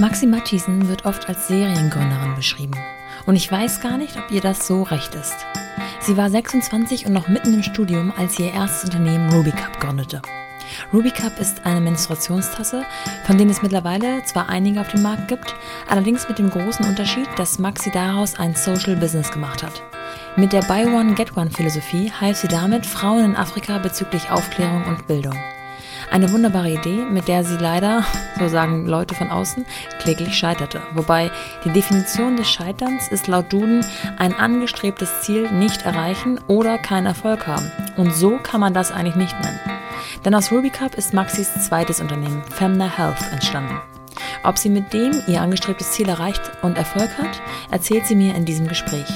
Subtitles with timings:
[0.00, 2.78] Maxi Matthiesen wird oft als Seriengründerin beschrieben.
[3.26, 5.34] Und ich weiß gar nicht, ob ihr das so recht ist.
[5.98, 9.80] Sie war 26 und noch mitten im Studium, als sie ihr erstes Unternehmen Ruby Cup
[9.80, 10.22] gründete.
[10.92, 12.84] Ruby Cup ist eine Menstruationstasse,
[13.26, 15.52] von denen es mittlerweile zwar einige auf dem Markt gibt,
[15.88, 19.82] allerdings mit dem großen Unterschied, dass Maxi daraus ein Social Business gemacht hat.
[20.36, 24.84] Mit der Buy One Get One Philosophie half sie damit Frauen in Afrika bezüglich Aufklärung
[24.84, 25.36] und Bildung.
[26.10, 28.04] Eine wunderbare Idee, mit der sie leider,
[28.38, 29.66] so sagen Leute von außen,
[30.00, 30.80] kläglich scheiterte.
[30.94, 31.30] Wobei
[31.64, 33.84] die Definition des Scheiterns ist laut Duden
[34.18, 37.70] ein angestrebtes Ziel nicht erreichen oder keinen Erfolg haben.
[37.96, 39.60] Und so kann man das eigentlich nicht nennen.
[40.24, 43.78] Denn aus Ruby Cup ist Maxis zweites Unternehmen, Femna Health, entstanden.
[44.44, 48.44] Ob sie mit dem ihr angestrebtes Ziel erreicht und Erfolg hat, erzählt sie mir in
[48.44, 49.08] diesem Gespräch.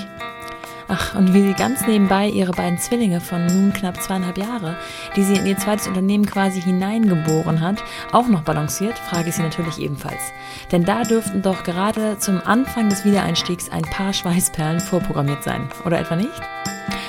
[0.88, 4.76] Ach, und wie sie ganz nebenbei ihre beiden Zwillinge von nun knapp zweieinhalb Jahre,
[5.16, 7.82] die sie in ihr zweites Unternehmen quasi hineingeboren hat,
[8.12, 10.32] auch noch balanciert, frage ich sie natürlich ebenfalls.
[10.70, 16.00] Denn da dürften doch gerade zum Anfang des Wiedereinstiegs ein paar Schweißperlen vorprogrammiert sein, oder
[16.00, 16.42] etwa nicht?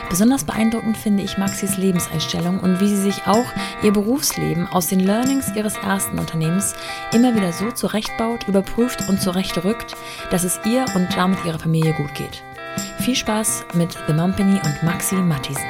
[0.10, 3.46] Besonders beeindruckend finde ich Maxis Lebenseinstellung und wie sie sich auch
[3.82, 6.76] ihr Berufsleben aus den Learnings ihres ersten Unternehmens
[7.12, 9.96] immer wieder so zurechtbaut, überprüft und zurechtrückt,
[10.30, 12.44] dass es ihr und damit ihrer Familie gut geht.
[13.00, 15.64] Viel Spaß mit The Mumpany und Maxi Mattisen.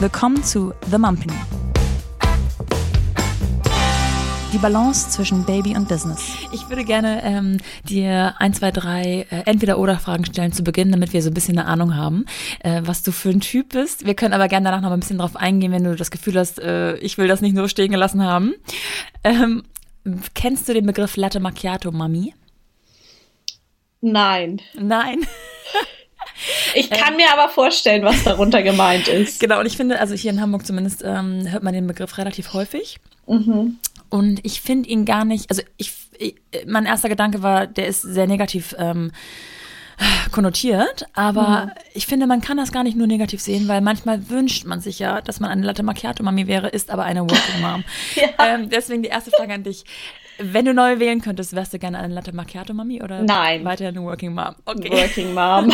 [0.00, 1.34] Willkommen zu The Mumpany.
[4.52, 6.32] Die Balance zwischen Baby und Business.
[6.52, 11.22] Ich würde gerne ähm, dir ein, zwei, drei äh, Entweder-Oder-Fragen stellen zu Beginn, damit wir
[11.22, 12.24] so ein bisschen eine Ahnung haben,
[12.60, 14.06] äh, was du für ein Typ bist.
[14.06, 16.58] Wir können aber gerne danach noch ein bisschen drauf eingehen, wenn du das Gefühl hast,
[16.60, 18.54] äh, ich will das nicht nur stehen gelassen haben.
[19.22, 19.64] Ähm,
[20.34, 22.32] kennst du den Begriff Latte Macchiato Mami?
[24.00, 24.60] Nein.
[24.74, 25.26] Nein.
[26.74, 29.40] Ich kann mir aber vorstellen, was darunter gemeint ist.
[29.48, 32.52] Genau, und ich finde, also hier in Hamburg zumindest ähm, hört man den Begriff relativ
[32.52, 32.98] häufig.
[33.26, 33.78] Mhm.
[34.08, 38.02] Und ich finde ihn gar nicht, also ich, ich, mein erster Gedanke war, der ist
[38.02, 39.12] sehr negativ ähm,
[40.30, 41.70] konnotiert, aber mhm.
[41.94, 44.98] ich finde, man kann das gar nicht nur negativ sehen, weil manchmal wünscht man sich
[44.98, 47.84] ja, dass man eine Latte Macchiato Mami wäre, ist aber eine Working Mom.
[48.14, 48.28] ja.
[48.38, 49.84] ähm, deswegen die erste Frage an dich.
[50.38, 53.64] Wenn du neu wählen könntest, wärst du gerne eine Latte Macchiato Mami oder Nein.
[53.64, 54.54] weiterhin eine Working Mom?
[54.64, 54.90] Okay.
[54.90, 55.72] Working Mom.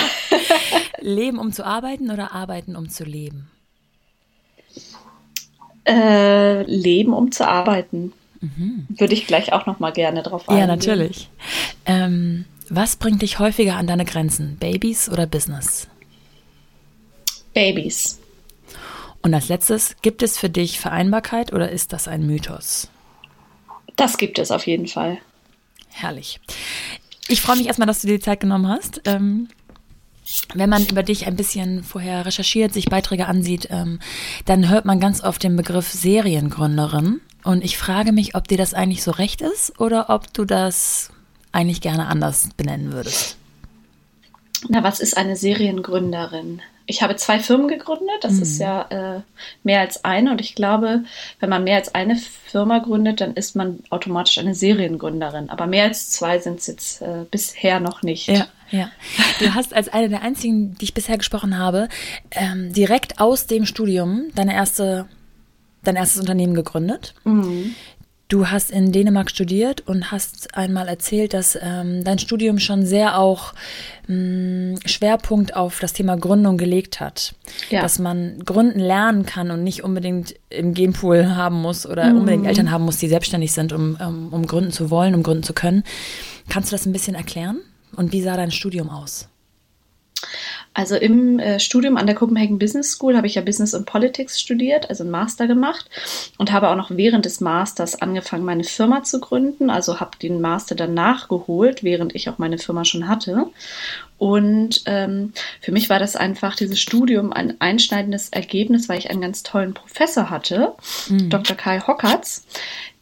[1.01, 3.51] leben um zu arbeiten oder arbeiten um zu leben?
[5.87, 8.15] Äh, leben um zu arbeiten.
[8.41, 8.87] Mhm.
[8.89, 10.69] Würde ich gleich auch noch mal gerne drauf eingehen.
[10.69, 11.29] Ja, natürlich.
[11.85, 14.57] Ähm, was bringt dich häufiger an deine Grenzen?
[14.57, 15.89] Babys oder Business?
[17.53, 18.19] Babys.
[19.23, 22.89] Und als letztes, gibt es für dich Vereinbarkeit oder ist das ein Mythos?
[23.97, 25.19] Das gibt es auf jeden Fall.
[25.91, 26.41] Herrlich.
[27.29, 29.01] Ich freue mich erstmal, dass du dir die Zeit genommen hast.
[29.05, 29.49] Ähm,
[30.55, 34.01] wenn man über dich ein bisschen vorher recherchiert, sich Beiträge ansieht, ähm,
[34.47, 37.21] dann hört man ganz oft den Begriff Seriengründerin.
[37.43, 41.11] Und ich frage mich, ob dir das eigentlich so recht ist oder ob du das
[41.53, 43.37] eigentlich gerne anders benennen würdest.
[44.69, 46.61] Na, was ist eine Seriengründerin?
[46.87, 48.23] ich habe zwei Firmen gegründet.
[48.23, 48.43] Das mhm.
[48.43, 49.21] ist ja äh,
[49.63, 50.31] mehr als eine.
[50.31, 51.05] Und ich glaube,
[51.41, 55.51] wenn man mehr als eine Firma gründet, dann ist man automatisch eine Seriengründerin.
[55.51, 58.29] Aber mehr als zwei sind es jetzt äh, bisher noch nicht.
[58.29, 58.91] Ja, ja.
[59.39, 61.89] Du hast als eine der einzigen, die ich bisher gesprochen habe,
[62.33, 65.07] ähm, direkt aus dem Studium deine erste,
[65.85, 67.15] dein erstes Unternehmen gegründet.
[67.25, 67.75] Mhm.
[68.29, 73.19] Du hast in Dänemark studiert und hast einmal erzählt, dass ähm, dein Studium schon sehr
[73.19, 73.53] auch
[74.09, 77.35] mh, Schwerpunkt auf das Thema Gründung gelegt hat.
[77.69, 77.83] Ja.
[77.83, 82.19] Dass man gründen lernen kann und nicht unbedingt im Gamepool haben muss oder mhm.
[82.21, 85.43] unbedingt Eltern haben muss, die selbstständig sind, um, um, um gründen zu wollen, um gründen
[85.43, 85.85] zu können.
[86.49, 87.61] Kannst du das ein bisschen erklären?
[87.95, 89.29] Und wie sah dein Studium aus?
[90.75, 94.41] Also im äh, Studium an der Copenhagen Business School habe ich ja Business und Politics
[94.41, 95.89] studiert, also einen Master gemacht
[96.37, 99.71] und habe auch noch während des Masters angefangen, meine Firma zu gründen.
[99.71, 103.47] Also habe den Master dann nachgeholt, während ich auch meine Firma schon hatte.
[104.19, 109.21] Und ähm, für mich war das einfach dieses Studium ein einschneidendes Ergebnis, weil ich einen
[109.21, 110.73] ganz tollen Professor hatte,
[111.09, 111.31] mhm.
[111.31, 111.57] Dr.
[111.57, 112.47] Kai Hockertz,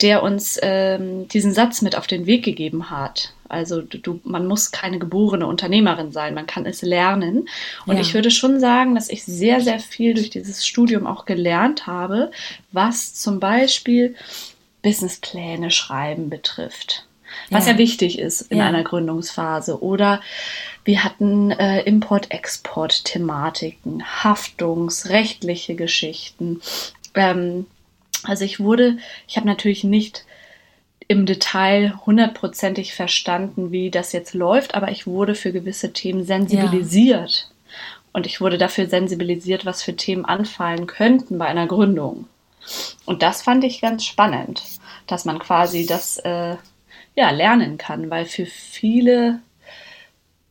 [0.01, 3.35] der uns ähm, diesen Satz mit auf den Weg gegeben hat.
[3.53, 7.49] Also du, man muss keine geborene Unternehmerin sein, man kann es lernen.
[7.87, 8.01] Und ja.
[8.01, 12.31] ich würde schon sagen, dass ich sehr, sehr viel durch dieses Studium auch gelernt habe,
[12.73, 14.15] was zum Beispiel
[14.83, 17.05] Businesspläne schreiben betrifft.
[17.51, 18.67] Was ja, ja wichtig ist in ja.
[18.67, 19.83] einer Gründungsphase.
[19.83, 20.21] Oder
[20.85, 26.61] wir hatten äh, Import-Export-Thematiken, haftungsrechtliche Geschichten.
[27.15, 27.67] Ähm,
[28.25, 30.25] also ich wurde, ich habe natürlich nicht
[31.09, 37.49] im Detail hundertprozentig verstanden, wie das jetzt läuft, aber ich wurde für gewisse Themen sensibilisiert.
[37.49, 37.73] Ja.
[38.13, 42.27] Und ich wurde dafür sensibilisiert, was für Themen anfallen könnten bei einer Gründung.
[43.05, 44.63] Und das fand ich ganz spannend,
[45.07, 46.57] dass man quasi das äh,
[47.15, 49.41] ja, lernen kann, weil für viele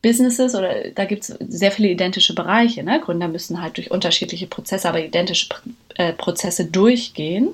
[0.02, 2.82] Businesses oder da gibt es sehr viele identische Bereiche.
[2.82, 3.00] Ne?
[3.00, 5.48] Gründer müssen halt durch unterschiedliche Prozesse, aber identische
[5.94, 7.50] äh, Prozesse durchgehen.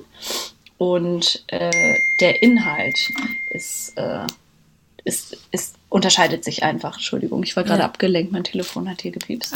[0.79, 3.11] Und äh, der Inhalt
[3.49, 4.25] ist, äh,
[5.03, 6.93] ist, ist, unterscheidet sich einfach.
[6.93, 7.85] Entschuldigung, ich war gerade ja.
[7.85, 9.53] abgelenkt, mein Telefon hat hier gepiepst.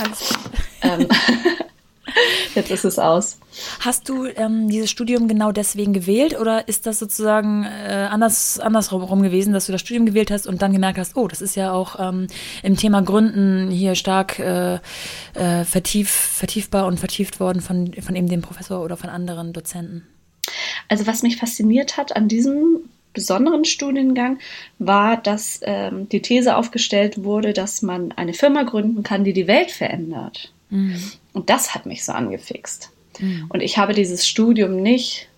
[0.82, 1.08] Ähm,
[2.56, 3.40] Jetzt ist es aus.
[3.80, 9.22] Hast du ähm, dieses Studium genau deswegen gewählt oder ist das sozusagen äh, anders, andersrum
[9.22, 11.72] gewesen, dass du das Studium gewählt hast und dann gemerkt hast, oh, das ist ja
[11.72, 12.28] auch ähm,
[12.64, 14.80] im Thema Gründen hier stark äh,
[15.36, 20.06] äh, vertief, vertiefbar und vertieft worden von, von eben dem Professor oder von anderen Dozenten?
[20.88, 24.40] Also was mich fasziniert hat an diesem besonderen Studiengang
[24.80, 29.48] war, dass ähm, die These aufgestellt wurde, dass man eine Firma gründen kann, die die
[29.48, 30.52] Welt verändert.
[30.70, 31.00] Mhm.
[31.32, 32.92] Und das hat mich so angefixt.
[33.20, 33.46] Mhm.
[33.50, 35.30] Und ich habe dieses Studium nicht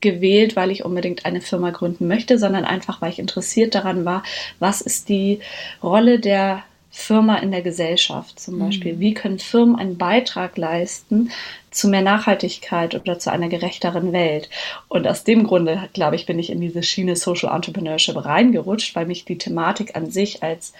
[0.00, 4.22] gewählt, weil ich unbedingt eine Firma gründen möchte, sondern einfach, weil ich interessiert daran war,
[4.58, 5.40] was ist die
[5.82, 8.94] Rolle der Firma in der Gesellschaft zum Beispiel.
[8.94, 9.00] Mhm.
[9.00, 11.30] Wie können Firmen einen Beitrag leisten
[11.76, 14.48] zu mehr Nachhaltigkeit oder zu einer gerechteren Welt?
[14.88, 19.06] Und aus dem Grunde, glaube ich, bin ich in diese Schiene Social Entrepreneurship reingerutscht, weil
[19.06, 20.72] mich die Thematik an sich als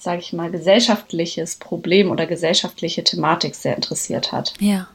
[0.00, 4.54] sage ich mal, gesellschaftliches Problem oder gesellschaftliche Thematik sehr interessiert hat.
[4.58, 4.88] Ja.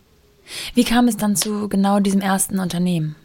[0.74, 3.16] Wie kam es dann zu genau diesem ersten Unternehmen?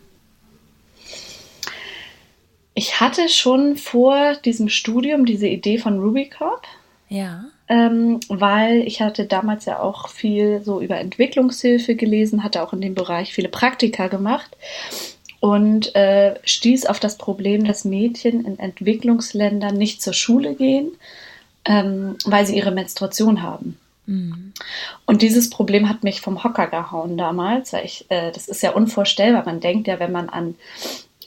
[2.74, 6.62] Ich hatte schon vor diesem Studium diese Idee von Rubicop.
[7.08, 7.46] Ja.
[7.70, 12.80] Ähm, weil ich hatte damals ja auch viel so über Entwicklungshilfe gelesen, hatte auch in
[12.80, 14.50] dem Bereich viele Praktika gemacht
[15.38, 20.90] und äh, stieß auf das Problem, dass Mädchen in Entwicklungsländern nicht zur Schule gehen,
[21.64, 23.78] ähm, weil sie ihre Menstruation haben.
[24.06, 24.52] Mhm.
[25.06, 28.72] Und dieses Problem hat mich vom Hocker gehauen damals, weil ich, äh, das ist ja
[28.72, 29.44] unvorstellbar.
[29.46, 30.56] Man denkt ja, wenn man an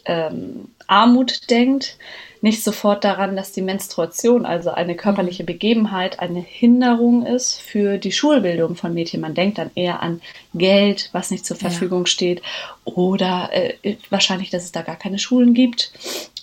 [0.04, 1.98] ähm, Armut denkt,
[2.44, 8.12] nicht sofort daran, dass die Menstruation, also eine körperliche Begebenheit, eine Hinderung ist für die
[8.12, 9.22] Schulbildung von Mädchen.
[9.22, 10.22] Man denkt dann eher an
[10.54, 12.08] Geld, was nicht zur Verfügung ja.
[12.08, 12.42] steht,
[12.84, 15.94] oder äh, wahrscheinlich, dass es da gar keine Schulen gibt,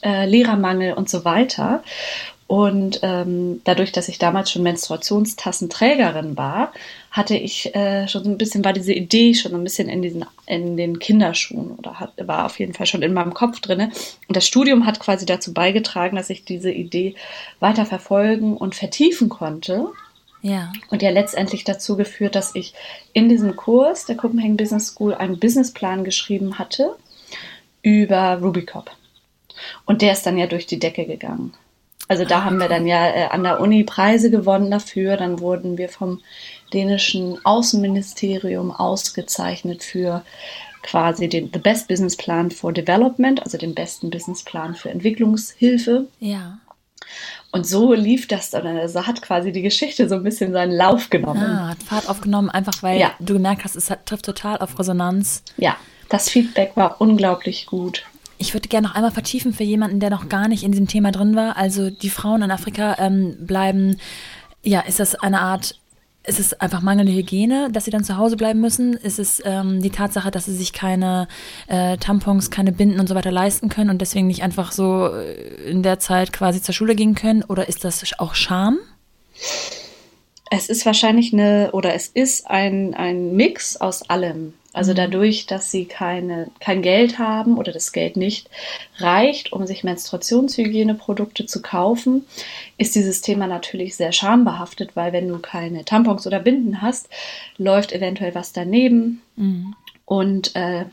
[0.03, 1.85] äh, Lehrermangel und so weiter.
[2.51, 6.73] Und ähm, dadurch, dass ich damals schon Menstruationstassenträgerin war,
[7.13, 10.25] hatte ich äh, schon so ein bisschen, war diese Idee schon ein bisschen in diesen,
[10.47, 13.93] in den Kinderschuhen oder hat, war auf jeden Fall schon in meinem Kopf drinne.
[14.27, 17.15] Und das Studium hat quasi dazu beigetragen, dass ich diese Idee
[17.61, 19.87] weiter verfolgen und vertiefen konnte.
[20.43, 20.73] Ja.
[20.91, 22.75] Und ja letztendlich dazu geführt, dass ich
[23.13, 26.97] in diesem Kurs der Copenhagen Business School einen Businessplan geschrieben hatte
[27.83, 28.91] über Rubicop.
[29.87, 31.55] Und der ist dann ja durch die Decke gegangen.
[32.11, 35.17] Also da haben wir dann ja äh, an der Uni Preise gewonnen dafür.
[35.17, 36.21] Dann wurden wir vom
[36.73, 40.25] dänischen Außenministerium ausgezeichnet für
[40.83, 46.09] quasi den The Best Business Plan for Development, also den besten Businessplan für Entwicklungshilfe.
[46.19, 46.59] Ja.
[47.53, 48.67] Und so lief das dann.
[48.67, 51.45] Also hat quasi die Geschichte so ein bisschen seinen Lauf genommen.
[51.45, 53.13] Ah, hat Fahrt aufgenommen, einfach weil ja.
[53.21, 55.45] du gemerkt hast, es hat, trifft total auf Resonanz.
[55.59, 55.77] Ja,
[56.09, 58.03] das Feedback war unglaublich gut.
[58.41, 61.13] Ich würde gerne noch einmal vertiefen für jemanden, der noch gar nicht in diesem Thema
[61.13, 61.59] drin war.
[61.59, 63.99] Also die Frauen in Afrika ähm, bleiben,
[64.63, 65.79] ja, ist das eine Art
[66.27, 68.95] ist es einfach mangelnde Hygiene, dass sie dann zu Hause bleiben müssen?
[68.95, 71.29] Ist es ähm, die Tatsache, dass sie sich keine
[71.67, 75.71] äh, Tampons, keine Binden und so weiter leisten können und deswegen nicht einfach so äh,
[75.71, 77.43] in der Zeit quasi zur Schule gehen können?
[77.45, 78.79] Oder ist das auch Scham?
[80.51, 84.53] Es ist wahrscheinlich eine, oder es ist ein, ein Mix aus allem.
[84.73, 84.97] Also mhm.
[84.97, 88.49] dadurch, dass sie keine, kein Geld haben oder das Geld nicht
[88.99, 92.25] reicht, um sich Menstruationshygieneprodukte zu kaufen,
[92.79, 97.09] ist dieses Thema natürlich sehr schambehaftet, weil wenn du keine Tampons oder Binden hast,
[97.57, 99.23] läuft eventuell was daneben.
[99.37, 99.75] Mhm.
[100.05, 100.85] Und äh,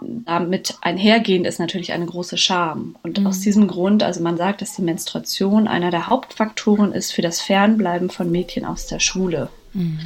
[0.00, 2.96] damit einhergehend ist natürlich eine große Scham.
[3.02, 3.26] Und mhm.
[3.26, 7.40] aus diesem Grund, also man sagt, dass die Menstruation einer der Hauptfaktoren ist für das
[7.40, 9.48] Fernbleiben von Mädchen aus der Schule.
[9.72, 10.00] Mhm.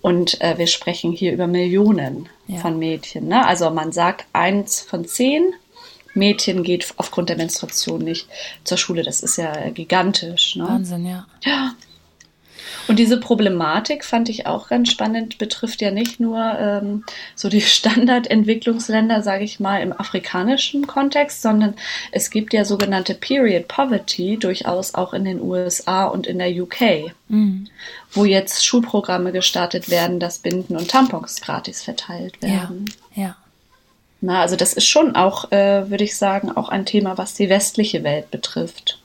[0.00, 2.58] Und äh, wir sprechen hier über Millionen ja.
[2.58, 3.28] von Mädchen.
[3.28, 3.46] Ne?
[3.46, 5.52] Also man sagt, eins von zehn
[6.14, 8.28] Mädchen geht aufgrund der Menstruation nicht
[8.64, 9.02] zur Schule.
[9.02, 10.56] Das ist ja gigantisch.
[10.56, 10.64] Ne?
[10.68, 11.26] Wahnsinn, ja.
[11.44, 11.72] Ja,
[12.88, 17.60] und diese Problematik fand ich auch ganz spannend, betrifft ja nicht nur ähm, so die
[17.62, 21.74] Standardentwicklungsländer, sage ich mal, im afrikanischen Kontext, sondern
[22.10, 27.12] es gibt ja sogenannte Period Poverty durchaus auch in den USA und in der UK,
[27.28, 27.68] mhm.
[28.12, 32.86] wo jetzt Schulprogramme gestartet werden, dass Binden und Tampons gratis verteilt werden.
[33.14, 33.22] Ja.
[33.22, 33.36] ja.
[34.20, 37.48] Na, also das ist schon auch, äh, würde ich sagen, auch ein Thema, was die
[37.48, 39.01] westliche Welt betrifft.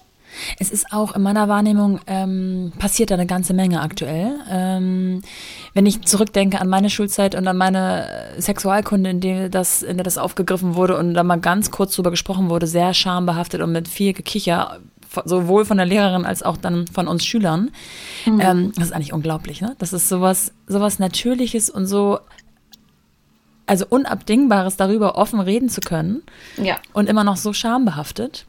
[0.60, 4.36] Es ist auch in meiner Wahrnehmung ähm, passiert da eine ganze Menge aktuell.
[4.50, 5.22] Ähm,
[5.74, 10.04] wenn ich zurückdenke an meine Schulzeit und an meine Sexualkunde, in der das, in der
[10.04, 13.88] das aufgegriffen wurde und da mal ganz kurz drüber gesprochen wurde, sehr schambehaftet und mit
[13.88, 14.80] viel Gekicher,
[15.26, 17.72] sowohl von der Lehrerin als auch dann von uns Schülern.
[18.26, 18.40] Mhm.
[18.40, 19.76] Ähm, das ist eigentlich unglaublich, ne?
[19.80, 22.20] Das ist sowas, sowas Natürliches und so
[23.68, 26.24] also Unabdingbares darüber offen reden zu können.
[26.56, 26.78] Ja.
[26.94, 28.47] Und immer noch so schambehaftet.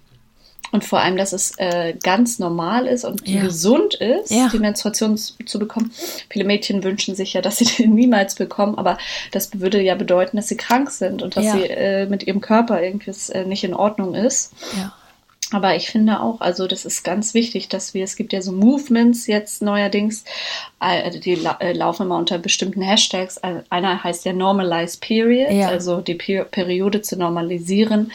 [0.71, 3.43] Und vor allem, dass es äh, ganz normal ist und ja.
[3.43, 4.49] gesund ist, ja.
[4.53, 5.93] die Menstruation zu bekommen.
[6.29, 8.99] Viele Mädchen wünschen sich ja, dass sie den niemals bekommen, aber
[9.33, 11.53] das würde ja bedeuten, dass sie krank sind und dass ja.
[11.53, 14.53] sie äh, mit ihrem Körper irgendwas äh, nicht in Ordnung ist.
[15.51, 18.53] Aber ich finde auch, also das ist ganz wichtig, dass wir, es gibt ja so
[18.53, 20.25] Movements jetzt neuerdings,
[20.81, 23.39] äh, die äh, laufen immer unter bestimmten Hashtags.
[23.71, 28.13] Einer heißt ja Normalize Period, also die Periode zu normalisieren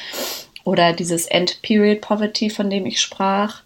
[0.63, 3.61] oder dieses End-Period Poverty, von dem ich sprach.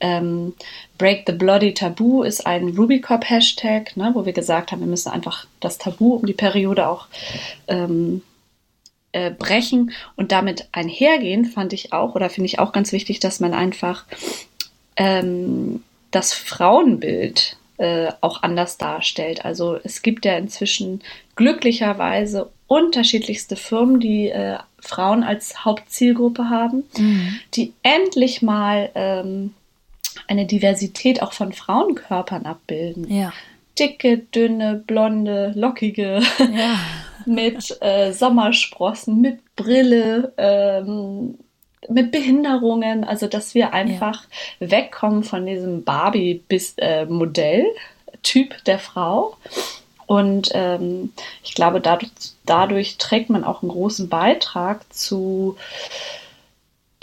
[0.00, 0.54] Ähm,
[0.98, 5.46] Break the Bloody Taboo ist ein Rubicop-Hashtag, ne, wo wir gesagt haben, wir müssen einfach
[5.60, 7.06] das Tabu um die Periode auch
[7.68, 8.22] ähm,
[9.12, 13.40] äh, brechen und damit einhergehen, fand ich auch, oder finde ich auch ganz wichtig, dass
[13.40, 14.04] man einfach
[14.96, 19.44] ähm, das Frauenbild äh, auch anders darstellt.
[19.44, 21.02] Also es gibt ja inzwischen
[21.36, 27.38] glücklicherweise unterschiedlichste Firmen, die äh, Frauen als Hauptzielgruppe haben, mhm.
[27.54, 29.54] die endlich mal ähm,
[30.26, 33.08] eine Diversität auch von Frauenkörpern abbilden.
[33.10, 33.32] Ja.
[33.78, 36.78] Dicke, dünne, blonde, lockige, ja.
[37.26, 41.38] mit äh, Sommersprossen, mit Brille, ähm,
[41.88, 44.24] mit Behinderungen, also dass wir einfach
[44.60, 44.70] ja.
[44.70, 49.38] wegkommen von diesem Barbie-Modell-Typ äh, der Frau
[50.12, 51.10] und ähm,
[51.42, 52.10] ich glaube, dadurch,
[52.44, 55.56] dadurch trägt man auch einen großen Beitrag zu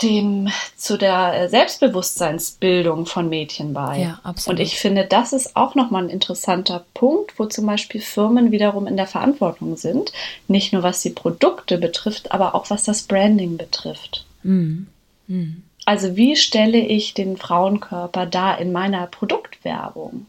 [0.00, 3.98] dem zu der Selbstbewusstseinsbildung von Mädchen bei.
[3.98, 4.60] Ja, absolut.
[4.60, 8.86] Und ich finde, das ist auch nochmal ein interessanter Punkt, wo zum Beispiel Firmen wiederum
[8.86, 10.12] in der Verantwortung sind.
[10.46, 14.24] Nicht nur was die Produkte betrifft, aber auch was das Branding betrifft.
[14.44, 14.86] Mhm.
[15.26, 15.64] Mhm.
[15.84, 20.26] Also wie stelle ich den Frauenkörper da in meiner Produktwerbung?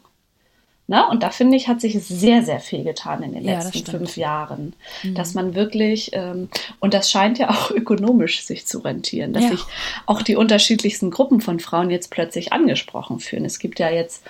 [0.88, 1.06] Ne?
[1.08, 4.16] Und da finde ich, hat sich sehr, sehr viel getan in den ja, letzten fünf
[4.16, 4.74] Jahren.
[5.02, 5.14] Mhm.
[5.14, 6.48] Dass man wirklich, ähm,
[6.80, 9.50] und das scheint ja auch ökonomisch sich zu rentieren, dass ja.
[9.50, 9.62] sich
[10.06, 13.44] auch die unterschiedlichsten Gruppen von Frauen jetzt plötzlich angesprochen fühlen.
[13.44, 14.24] Es gibt ja jetzt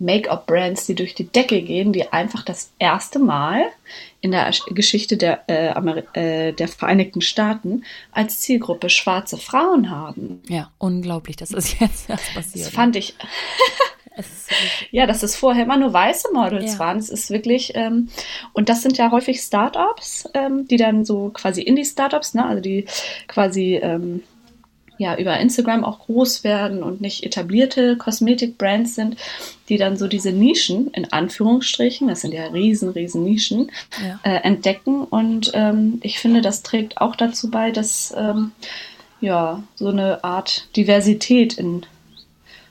[0.00, 3.64] Make-up-Brands, die durch die Decke gehen, die einfach das erste Mal
[4.20, 5.72] in der Geschichte der, äh,
[6.12, 10.42] äh, der Vereinigten Staaten als Zielgruppe schwarze Frauen haben.
[10.48, 12.66] Ja, unglaublich, dass das jetzt erst passiert.
[12.66, 13.14] Das fand ich.
[14.90, 16.78] ja, dass es vorher immer nur weiße Models ja.
[16.78, 16.98] waren.
[16.98, 18.08] Es ist wirklich, ähm,
[18.52, 22.86] und das sind ja häufig Startups, ähm, die dann so quasi Indie-Startups, ne, also die
[23.26, 24.22] quasi ähm,
[24.98, 29.16] ja über Instagram auch groß werden und nicht etablierte Kosmetik-Brands sind,
[29.68, 33.70] die dann so diese Nischen, in Anführungsstrichen, das sind ja riesen, riesen Nischen,
[34.02, 34.18] ja.
[34.24, 35.04] äh, entdecken.
[35.04, 38.52] Und ähm, ich finde, das trägt auch dazu bei, dass ähm,
[39.20, 41.86] ja so eine Art Diversität in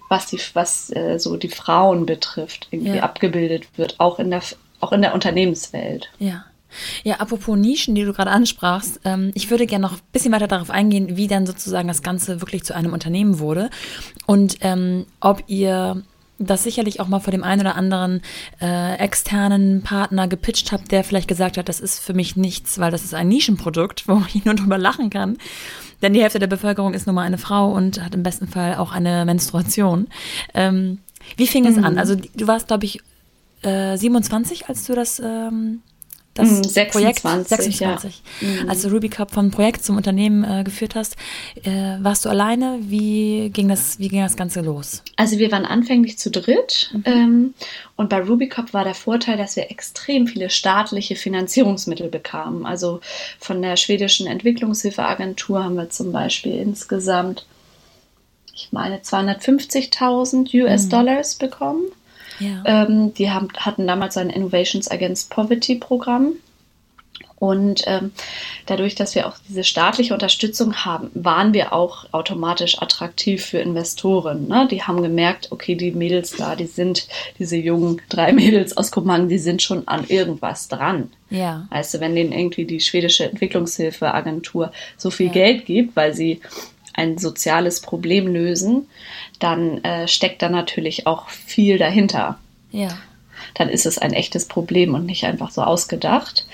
[0.10, 3.04] was die, was äh, so die Frauen betrifft, irgendwie ja.
[3.04, 4.42] abgebildet wird, auch in der,
[4.80, 6.10] auch in der Unternehmenswelt.
[6.20, 6.46] Ja.
[7.04, 10.48] Ja, apropos Nischen, die du gerade ansprachst, ähm, ich würde gerne noch ein bisschen weiter
[10.48, 13.70] darauf eingehen, wie dann sozusagen das Ganze wirklich zu einem Unternehmen wurde
[14.26, 16.04] und ähm, ob ihr
[16.40, 18.22] das sicherlich auch mal vor dem einen oder anderen
[18.62, 22.92] äh, externen Partner gepitcht habt, der vielleicht gesagt hat, das ist für mich nichts, weil
[22.92, 25.38] das ist ein Nischenprodukt, wo ich nur drüber lachen kann.
[26.02, 28.76] Denn die Hälfte der Bevölkerung ist nun mal eine Frau und hat im besten Fall
[28.76, 30.08] auch eine Menstruation.
[30.54, 31.00] Ähm,
[31.36, 31.94] wie fing es an?
[31.94, 32.00] Mhm.
[32.00, 33.02] Also du warst, glaube ich,
[33.64, 35.82] äh, 27, als du das ähm,
[36.38, 38.48] das 26, Projekt 26, ja.
[38.48, 38.70] Mhm.
[38.70, 41.16] als du Ruby Cup von Projekt zum Unternehmen äh, geführt hast,
[41.64, 42.80] äh, warst du alleine?
[42.82, 44.00] Wie ging das?
[44.00, 45.04] Wie ging das Ganze los?
[45.16, 47.04] Also wir waren anfänglich zu dritt mhm.
[47.06, 47.54] ähm,
[47.96, 52.66] und bei Ruby Cup war der Vorteil, dass wir extrem viele staatliche Finanzierungsmittel bekamen.
[52.66, 53.02] Also
[53.40, 57.46] von der schwedischen Entwicklungshilfeagentur haben wir zum Beispiel insgesamt,
[58.54, 61.46] ich meine, 250.000 US-Dollars mhm.
[61.46, 61.84] bekommen.
[62.40, 62.64] Ja.
[62.66, 66.34] Ähm, die haben, hatten damals ein Innovations Against Poverty Programm.
[67.40, 68.14] Und ähm,
[68.66, 74.48] dadurch, dass wir auch diese staatliche Unterstützung haben, waren wir auch automatisch attraktiv für Investoren.
[74.48, 74.68] Ne?
[74.72, 79.30] Die haben gemerkt, okay, die Mädels da, die sind, diese jungen drei Mädels aus Kopenhagen,
[79.30, 81.12] die sind schon an irgendwas dran.
[81.30, 81.68] Ja.
[81.70, 85.34] Weißt du, wenn denen irgendwie die schwedische Entwicklungshilfeagentur so viel ja.
[85.34, 86.42] Geld gibt, weil sie
[86.98, 88.88] ein soziales Problem lösen,
[89.40, 92.40] dann äh, steckt da natürlich auch viel dahinter.
[92.72, 92.90] Ja.
[93.54, 96.46] Dann ist es ein echtes Problem und nicht einfach so ausgedacht.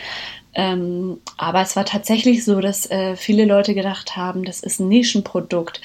[0.55, 4.87] Ähm, aber es war tatsächlich so, dass äh, viele Leute gedacht haben, das ist ein
[4.87, 5.81] Nischenprodukt,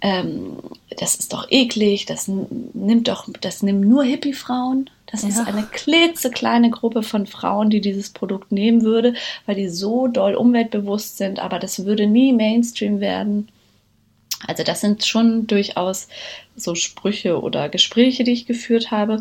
[0.00, 0.58] ähm,
[0.98, 4.90] das ist doch eklig, das nimmt doch, das nimmt nur Hippie-Frauen.
[5.06, 5.28] Das ja.
[5.28, 9.14] ist eine klitzekleine Gruppe von Frauen, die dieses Produkt nehmen würde,
[9.46, 13.48] weil die so doll umweltbewusst sind, aber das würde nie Mainstream werden.
[14.46, 16.08] Also das sind schon durchaus
[16.56, 19.20] so Sprüche oder Gespräche, die ich geführt habe.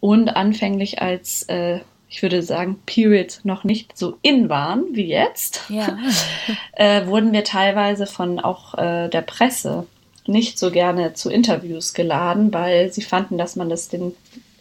[0.00, 1.80] Und anfänglich als äh,
[2.14, 5.98] ich würde sagen, Periods noch nicht so in waren wie jetzt, ja.
[6.72, 9.86] äh, wurden wir teilweise von auch äh, der Presse
[10.26, 14.14] nicht so gerne zu Interviews geladen, weil sie fanden, dass man das den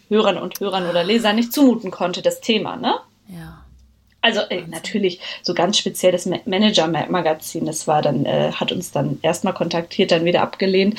[0.09, 2.95] Hörern und Hörern oder Lesern nicht zumuten konnte, das Thema, ne?
[3.27, 3.62] Ja.
[4.23, 9.19] Also äh, natürlich so ganz speziell das Manager-Magazin, das war dann, äh, hat uns dann
[9.21, 10.97] erstmal kontaktiert, dann wieder abgelehnt.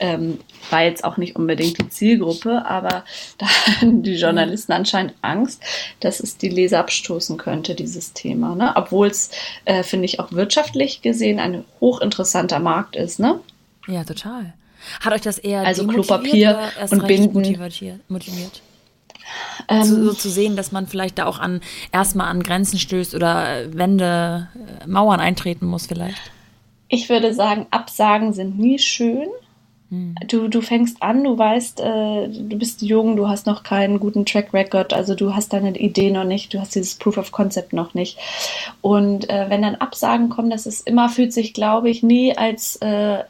[0.00, 0.40] Ähm,
[0.70, 3.04] war jetzt auch nicht unbedingt die Zielgruppe, aber
[3.38, 5.62] da hatten die Journalisten anscheinend Angst,
[6.00, 8.56] dass es die Leser abstoßen könnte, dieses Thema.
[8.56, 8.72] Ne?
[8.74, 9.30] Obwohl es,
[9.66, 13.38] äh, finde ich, auch wirtschaftlich gesehen ein hochinteressanter Markt ist, ne?
[13.86, 14.52] Ja, total.
[15.00, 18.00] Hat euch das eher also Klopapier und Binden motiviert?
[18.08, 18.62] motiviert?
[19.68, 21.60] Ähm, so, so, zu sehen, dass man vielleicht da auch an
[21.92, 26.20] erstmal an Grenzen stößt oder äh, Wände, äh, Mauern eintreten muss vielleicht?
[26.88, 29.28] Ich würde sagen, Absagen sind nie schön.
[29.90, 30.14] Hm.
[30.28, 34.24] Du, du fängst an, du weißt, äh, du bist jung, du hast noch keinen guten
[34.24, 37.72] Track Record, also du hast deine Idee noch nicht, du hast dieses Proof of Concept
[37.72, 38.18] noch nicht.
[38.80, 42.76] Und äh, wenn dann Absagen kommen, das ist immer, fühlt sich, glaube ich, nie als
[42.76, 43.24] äh,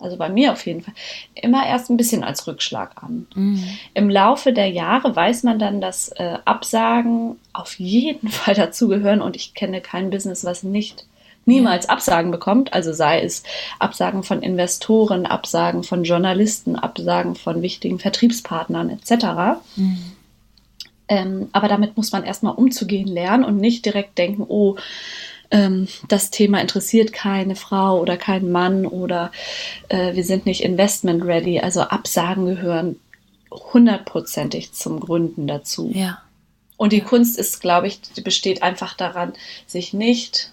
[0.00, 0.94] also bei mir auf jeden Fall,
[1.34, 3.26] immer erst ein bisschen als Rückschlag an.
[3.34, 3.64] Mhm.
[3.94, 9.36] Im Laufe der Jahre weiß man dann, dass äh, Absagen auf jeden Fall dazugehören und
[9.36, 11.06] ich kenne kein Business, was nicht
[11.46, 13.42] niemals Absagen bekommt, also sei es
[13.78, 19.60] Absagen von Investoren, Absagen von Journalisten, Absagen von wichtigen Vertriebspartnern etc.
[19.76, 19.98] Mhm.
[21.08, 24.76] Ähm, aber damit muss man erstmal umzugehen lernen und nicht direkt denken, oh,
[25.50, 29.32] ähm, das Thema interessiert keine Frau oder keinen Mann oder
[29.88, 31.60] äh, wir sind nicht investment ready.
[31.60, 32.96] Also Absagen gehören
[33.50, 35.90] hundertprozentig zum Gründen dazu.
[35.92, 36.22] Ja.
[36.76, 39.32] Und die Kunst ist, glaube ich, besteht einfach daran,
[39.66, 40.52] sich nicht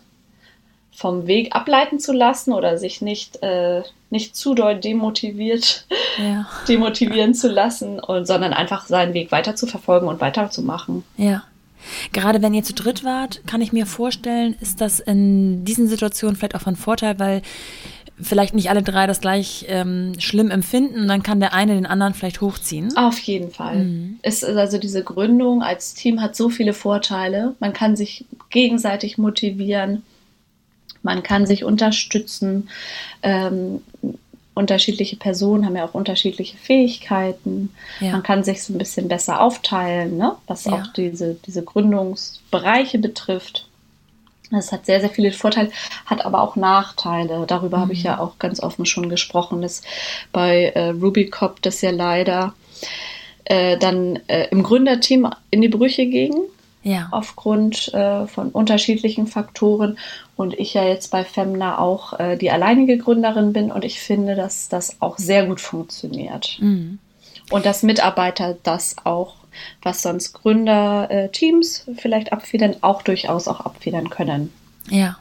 [0.92, 5.86] vom Weg ableiten zu lassen oder sich nicht, äh, nicht zu doll demotiviert,
[6.18, 6.48] ja.
[6.68, 11.04] demotivieren zu lassen, und, sondern einfach seinen Weg weiter zu verfolgen und weiterzumachen.
[11.16, 11.44] Ja.
[12.14, 16.36] Gerade wenn ihr zu dritt wart, kann ich mir vorstellen, ist das in diesen Situationen
[16.36, 17.42] vielleicht auch von Vorteil, weil
[18.20, 21.86] vielleicht nicht alle drei das gleich ähm, schlimm empfinden und dann kann der eine den
[21.86, 22.96] anderen vielleicht hochziehen.
[22.98, 23.84] Auf jeden Fall.
[23.84, 24.20] Mhm.
[24.22, 27.56] Es ist also diese Gründung als Team hat so viele Vorteile.
[27.60, 30.04] Man kann sich gegenseitig motivieren,
[31.04, 32.70] man kann sich unterstützen.
[33.22, 33.82] Ähm,
[34.58, 37.74] unterschiedliche Personen haben ja auch unterschiedliche Fähigkeiten.
[38.00, 38.12] Ja.
[38.12, 40.36] Man kann sich so ein bisschen besser aufteilen, ne?
[40.48, 40.74] was ja.
[40.74, 43.68] auch diese, diese Gründungsbereiche betrifft.
[44.52, 45.72] Das hat sehr, sehr viele Vorteile,
[46.06, 47.46] hat aber auch Nachteile.
[47.48, 47.82] Darüber mhm.
[47.82, 49.82] habe ich ja auch ganz offen schon gesprochen, dass
[50.32, 52.54] bei äh, Rubycop das ja leider
[53.46, 56.34] äh, dann äh, im Gründerteam in die Brüche ging
[56.88, 57.08] ja.
[57.12, 59.98] aufgrund äh, von unterschiedlichen Faktoren.
[60.36, 64.36] Und ich ja jetzt bei Femna auch äh, die alleinige Gründerin bin und ich finde,
[64.36, 66.58] dass das auch sehr gut funktioniert.
[66.60, 67.00] Mhm.
[67.50, 69.36] Und dass Mitarbeiter das auch,
[69.82, 74.54] was sonst Gründerteams äh, vielleicht abfedern, auch durchaus auch abfedern können.
[74.90, 75.18] Ja.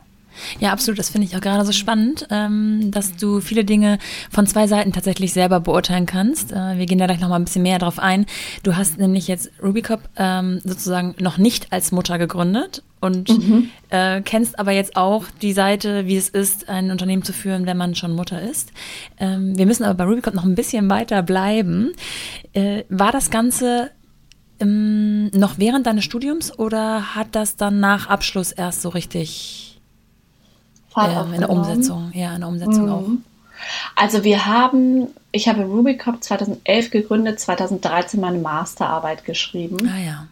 [0.60, 0.98] Ja, absolut.
[0.98, 3.98] Das finde ich auch gerade so spannend, ähm, dass du viele Dinge
[4.30, 6.52] von zwei Seiten tatsächlich selber beurteilen kannst.
[6.52, 8.26] Äh, wir gehen da gleich noch mal ein bisschen mehr drauf ein.
[8.62, 13.70] Du hast nämlich jetzt Rubicop ähm, sozusagen noch nicht als Mutter gegründet und mhm.
[13.90, 17.76] äh, kennst aber jetzt auch die Seite, wie es ist, ein Unternehmen zu führen, wenn
[17.76, 18.72] man schon Mutter ist.
[19.18, 21.92] Ähm, wir müssen aber bei Rubicop noch ein bisschen weiter bleiben.
[22.52, 23.90] Äh, war das Ganze
[24.58, 29.75] noch während deines Studiums oder hat das dann nach Abschluss erst so richtig
[30.96, 32.92] ähm, in der Umsetzung, ja, in der Umsetzung mhm.
[32.92, 33.08] auch.
[33.94, 39.76] Also wir haben, ich habe Rubicop 2011 gegründet, 2013 meine Masterarbeit geschrieben.
[39.88, 40.26] Ah ja.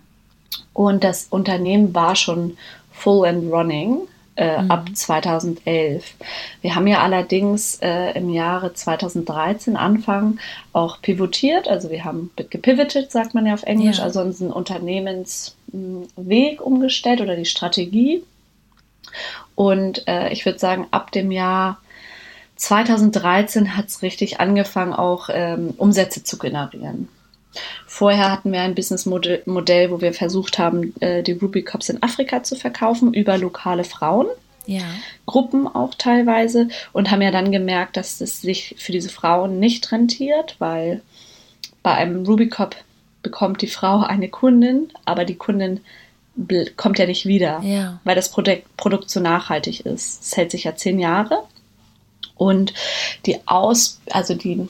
[0.73, 2.57] Und das Unternehmen war schon
[2.93, 4.01] full and running
[4.37, 4.71] äh, mhm.
[4.71, 6.15] ab 2011.
[6.61, 10.39] Wir haben ja allerdings äh, im Jahre 2013 Anfang
[10.73, 14.05] auch pivotiert, also wir haben gepivotet, sagt man ja auf Englisch, ja.
[14.05, 18.23] also unseren Unternehmensweg umgestellt oder die Strategie.
[19.55, 21.81] Und äh, ich würde sagen, ab dem Jahr
[22.57, 27.09] 2013 hat es richtig angefangen, auch ähm, Umsätze zu generieren.
[27.87, 32.43] Vorher hatten wir ein Businessmodell, wo wir versucht haben, äh, die Ruby Cups in Afrika
[32.43, 34.27] zu verkaufen über lokale Frauen.
[34.67, 34.83] Ja.
[35.27, 39.93] Gruppen auch teilweise und haben ja dann gemerkt, dass es sich für diese Frauen nicht
[39.93, 41.03] rentiert, weil
[41.83, 42.75] bei einem Ruby Cup
[43.23, 45.81] bekommt die Frau eine Kundin, aber die Kundin
[46.77, 48.01] kommt ja nicht wieder, Ja.
[48.05, 50.23] weil das Produkt, Produkt so nachhaltig ist.
[50.23, 51.45] Es hält sich ja zehn Jahre
[52.37, 52.75] und
[53.27, 54.69] die Aus, also die,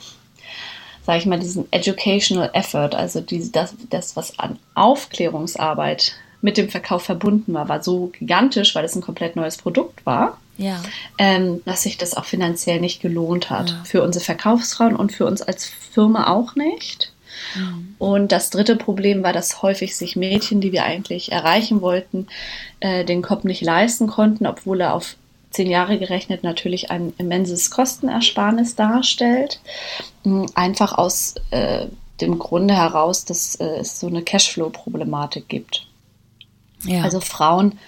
[1.07, 6.69] sage ich mal, diesen educational effort, also die, das, das, was an Aufklärungsarbeit mit dem
[6.69, 10.83] Verkauf verbunden war, war so gigantisch, weil es ein komplett neues Produkt war, Ja.
[11.17, 13.71] ähm, dass sich das auch finanziell nicht gelohnt hat.
[13.71, 13.85] Ja.
[13.85, 17.13] Für unsere Verkaufsfrauen und für uns als Firma auch nicht.
[17.99, 22.27] Und das dritte Problem war, dass häufig sich Mädchen, die wir eigentlich erreichen wollten,
[22.81, 25.17] äh, den Kopf nicht leisten konnten, obwohl er auf
[25.51, 29.61] zehn Jahre gerechnet natürlich ein immenses Kostenersparnis darstellt.
[30.25, 31.87] Mm, Einfach aus äh,
[32.21, 35.87] dem Grunde heraus, dass äh, es so eine Cashflow-Problematik gibt.
[36.85, 37.03] Ja.
[37.03, 37.79] Also Frauen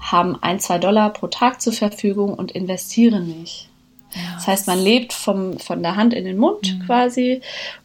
[0.00, 3.68] haben ein, zwei Dollar pro Tag zur Verfügung und investieren nicht.
[4.14, 4.34] Ja.
[4.34, 6.86] Das heißt, man lebt vom, von der Hand in den Mund Mhm.
[6.86, 7.40] quasi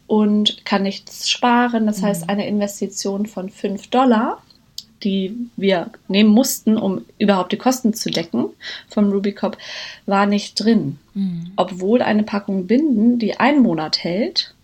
[0.06, 1.86] und kann nichts sparen.
[1.86, 2.06] Das Mhm.
[2.06, 4.42] heißt, eine Investition von 5 Dollar,
[5.04, 8.46] die wir nehmen mussten, um überhaupt die Kosten zu decken
[8.88, 9.56] vom Rubicop,
[10.06, 10.98] war nicht drin.
[11.14, 11.52] Mhm.
[11.56, 14.54] Obwohl eine Packung Binden, die einen Monat hält,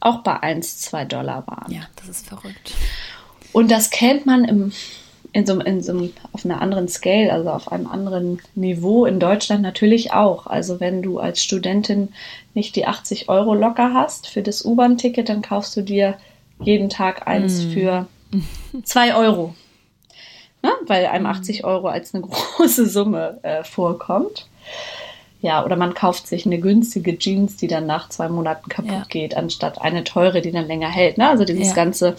[0.00, 1.72] auch bei 1, 2 Dollar waren.
[1.72, 2.74] ja, das ist verrückt.
[3.52, 4.72] Und das kennt man im,
[5.34, 9.62] in so, in so auf einer anderen Scale, also auf einem anderen Niveau in Deutschland
[9.62, 10.46] natürlich auch.
[10.46, 12.10] Also wenn du als Studentin
[12.54, 16.14] nicht die 80 Euro locker hast für das U-Bahn-Ticket, dann kaufst du dir
[16.62, 18.06] jeden Tag eins für
[18.84, 19.54] 2 Euro.
[20.62, 20.70] Ne?
[20.86, 24.46] Weil einem 80 Euro als eine große Summe äh, vorkommt.
[25.42, 29.04] Ja, oder man kauft sich eine günstige Jeans, die dann nach zwei Monaten kaputt Ja.
[29.08, 31.18] geht, anstatt eine teure, die dann länger hält.
[31.18, 31.28] Ne?
[31.28, 31.74] Also dieses Ja.
[31.74, 32.14] ganze,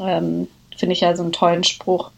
[0.00, 2.10] ähm, finde ich ja so einen tollen Spruch.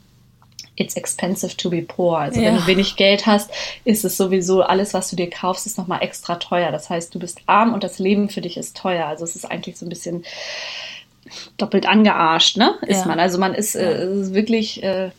[0.77, 2.19] It's expensive to be poor.
[2.19, 2.61] Also wenn Ja.
[2.61, 3.51] du wenig Geld hast,
[3.85, 6.73] ist es sowieso alles, was du dir kaufst, ist nochmal extra teuer.
[6.73, 9.07] Das heißt, du bist arm und das Leben für dich ist teuer.
[9.07, 10.25] Also es ist eigentlich so ein bisschen
[11.59, 12.75] doppelt angearscht, ne?
[12.87, 13.07] Ist Ja.
[13.07, 13.21] man.
[13.21, 15.11] Also man ist, äh, ist wirklich äh,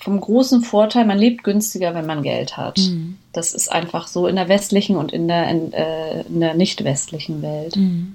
[0.00, 2.78] vom großen Vorteil, man lebt günstiger, wenn man Geld hat.
[2.78, 3.18] Mhm.
[3.32, 6.84] Das ist einfach so in der westlichen und in der, in, äh, in der nicht
[6.84, 7.76] westlichen Welt.
[7.76, 8.14] Mhm.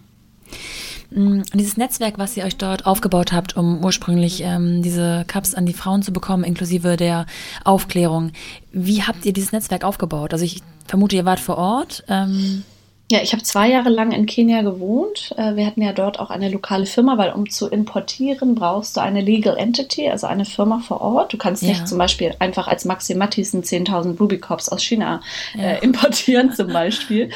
[1.09, 5.53] Mm, Und dieses Netzwerk, was ihr euch dort aufgebaut habt, um ursprünglich ähm, diese Cups
[5.55, 7.25] an die Frauen zu bekommen, inklusive der
[7.63, 8.31] Aufklärung,
[8.71, 10.33] wie habt ihr dieses Netzwerk aufgebaut?
[10.33, 12.03] Also ich vermute, ihr wart vor Ort.
[12.09, 12.63] Ähm,
[13.09, 15.33] Ja, ich habe zwei Jahre lang in Kenia gewohnt.
[15.37, 19.01] Äh, Wir hatten ja dort auch eine lokale Firma, weil um zu importieren brauchst du
[19.01, 21.31] eine Legal Entity, also eine Firma vor Ort.
[21.31, 21.69] Du kannst Ja.
[21.69, 25.21] nicht zum Beispiel einfach als Maxi Mattisen 10.000 Rubicops aus China
[25.55, 25.61] Ja.
[25.63, 27.29] äh, importieren zum Beispiel.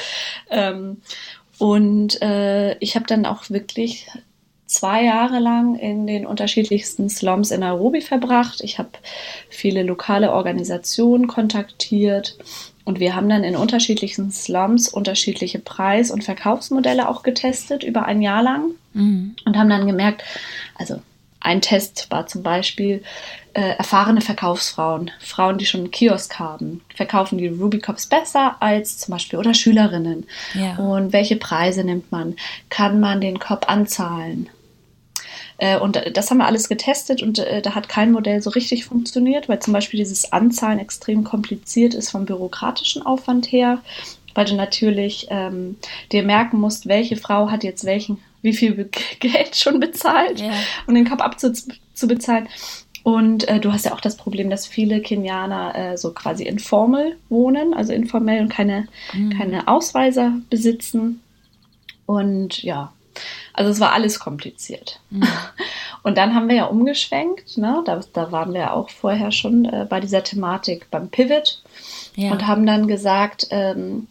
[0.49, 0.97] ähm,
[1.61, 4.07] und äh, ich habe dann auch wirklich
[4.65, 8.61] zwei Jahre lang in den unterschiedlichsten Slums in Nairobi verbracht.
[8.63, 8.89] Ich habe
[9.47, 12.35] viele lokale Organisationen kontaktiert
[12.83, 18.23] und wir haben dann in unterschiedlichen Slums unterschiedliche Preis- und Verkaufsmodelle auch getestet über ein
[18.23, 19.35] Jahr lang mhm.
[19.45, 20.23] und haben dann gemerkt,
[20.73, 20.99] also
[21.41, 23.03] ein Test war zum Beispiel
[23.53, 29.11] äh, erfahrene Verkaufsfrauen, Frauen, die schon einen Kiosk haben, verkaufen die Rubicops besser als zum
[29.13, 30.25] Beispiel oder Schülerinnen.
[30.53, 30.75] Ja.
[30.77, 32.35] Und welche Preise nimmt man?
[32.69, 34.49] Kann man den Kopf anzahlen?
[35.57, 38.85] Äh, Und das haben wir alles getestet und äh, da hat kein Modell so richtig
[38.85, 43.79] funktioniert, weil zum Beispiel dieses Anzahlen extrem kompliziert ist vom bürokratischen Aufwand her,
[44.33, 45.75] weil du natürlich ähm,
[46.11, 50.51] dir merken musst, welche Frau hat jetzt welchen, wie viel Geld schon bezahlt, Ja.
[50.87, 52.47] um den Kopf abzubezahlen.
[53.03, 57.17] Und äh, du hast ja auch das Problem, dass viele Kenianer äh, so quasi informell
[57.29, 58.87] wohnen, also informell und keine,
[59.37, 61.21] keine Ausweiser besitzen.
[62.05, 62.93] Und ja,
[63.53, 64.99] also es war alles kompliziert.
[66.03, 67.83] Und dann haben wir ja umgeschwenkt, ne?
[67.85, 71.61] da, da waren wir ja auch vorher schon äh, bei dieser Thematik beim Pivot
[72.15, 72.31] Ja.
[72.31, 74.07] und haben dann gesagt, ähm,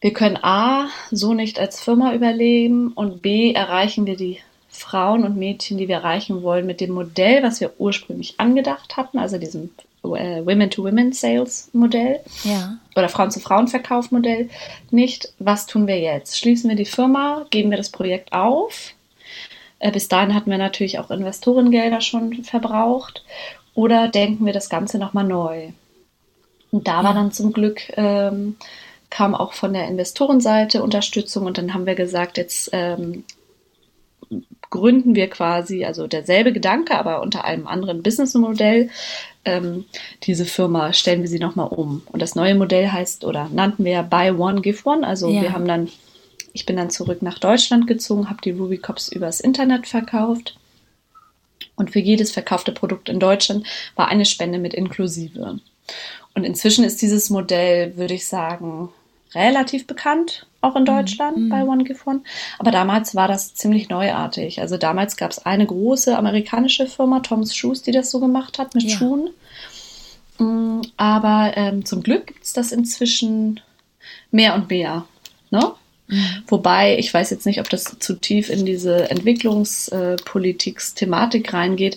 [0.00, 4.40] wir können A, so nicht als Firma überleben und B, erreichen wir die
[4.74, 9.18] Frauen und Mädchen, die wir erreichen wollen, mit dem Modell, was wir ursprünglich angedacht hatten,
[9.18, 9.70] also diesem
[10.02, 12.76] äh, Women-to-Women-Sales-Modell ja.
[12.96, 14.50] oder Frauen-zu-Frauen-Verkauf-Modell
[14.90, 15.32] nicht.
[15.38, 16.38] Was tun wir jetzt?
[16.38, 17.46] Schließen wir die Firma?
[17.50, 18.94] Geben wir das Projekt auf?
[19.78, 23.24] Äh, bis dahin hatten wir natürlich auch Investorengelder schon verbraucht.
[23.74, 25.68] Oder denken wir das Ganze nochmal neu?
[26.72, 28.56] Und da war dann zum Glück, ähm,
[29.08, 33.22] kam auch von der Investorenseite Unterstützung und dann haben wir gesagt, jetzt ähm,
[34.74, 38.90] gründen wir quasi, also derselbe Gedanke, aber unter einem anderen Businessmodell,
[39.44, 39.84] ähm,
[40.24, 42.02] diese Firma stellen wir sie nochmal um.
[42.10, 45.06] Und das neue Modell heißt oder nannten wir ja Buy One, Give One.
[45.06, 45.42] Also Ja.
[45.42, 45.88] wir haben dann,
[46.52, 50.56] ich bin dann zurück nach Deutschland gezogen, habe die Ruby Cops übers Internet verkauft.
[51.76, 55.60] Und für jedes verkaufte Produkt in Deutschland war eine Spende mit inklusive.
[56.34, 58.88] Und inzwischen ist dieses Modell, würde ich sagen,
[59.36, 61.48] relativ bekannt auch in Deutschland mhm.
[61.48, 62.20] bei One Give One.
[62.58, 64.60] Aber damals war das ziemlich neuartig.
[64.60, 68.74] Also damals gab es eine große amerikanische Firma, Tom's Shoes, die das so gemacht hat
[68.74, 68.96] mit ja.
[68.96, 69.30] Schuhen.
[70.38, 73.60] Mm, aber ähm, zum Glück gibt es das inzwischen
[74.30, 75.06] mehr und mehr.
[75.50, 75.72] Ne?
[76.08, 76.42] Mhm.
[76.48, 81.96] Wobei, ich weiß jetzt nicht, ob das zu tief in diese Entwicklungspolitik-Thematik reingeht,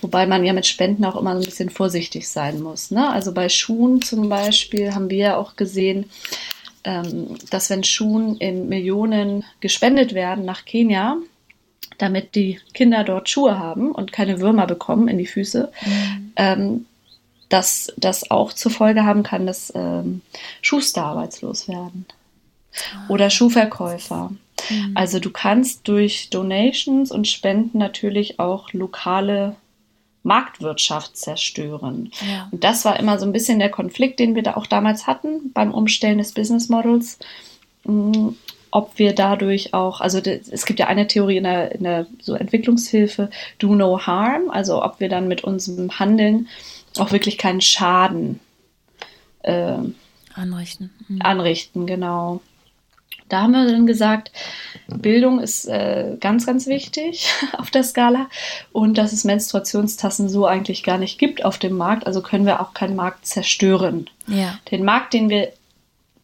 [0.00, 2.92] wobei man ja mit Spenden auch immer so ein bisschen vorsichtig sein muss.
[2.92, 3.10] Ne?
[3.10, 6.08] Also bei Schuhen zum Beispiel haben wir ja auch gesehen,
[7.50, 11.16] dass wenn Schuhen in Millionen gespendet werden nach Kenia,
[11.98, 16.32] damit die Kinder dort Schuhe haben und keine Würmer bekommen in die Füße, mhm.
[16.36, 16.86] ähm,
[17.48, 20.20] dass das auch zur Folge haben kann, dass ähm,
[20.62, 22.06] Schuster arbeitslos werden
[23.08, 24.32] oder Schuhverkäufer.
[24.70, 24.92] Mhm.
[24.94, 29.56] Also du kannst durch Donations und Spenden natürlich auch lokale
[30.22, 32.10] Marktwirtschaft zerstören.
[32.28, 32.48] Ja.
[32.50, 35.52] Und das war immer so ein bisschen der Konflikt, den wir da auch damals hatten
[35.52, 37.18] beim Umstellen des Business Models.
[37.84, 38.30] Mm,
[38.70, 42.34] ob wir dadurch auch, also es gibt ja eine Theorie in der, in der so
[42.34, 46.48] Entwicklungshilfe, do no harm, also ob wir dann mit unserem Handeln
[46.98, 48.40] auch wirklich keinen Schaden
[49.42, 49.78] äh,
[50.34, 50.90] anrichten.
[51.08, 51.22] Mhm.
[51.22, 52.40] Anrichten, genau.
[53.28, 54.30] Da haben wir dann gesagt,
[54.88, 58.28] Bildung ist äh, ganz, ganz wichtig auf der Skala
[58.72, 62.06] und dass es Menstruationstassen so eigentlich gar nicht gibt auf dem Markt.
[62.06, 64.08] Also können wir auch keinen Markt zerstören.
[64.26, 64.58] Ja.
[64.70, 65.52] Den Markt, den wir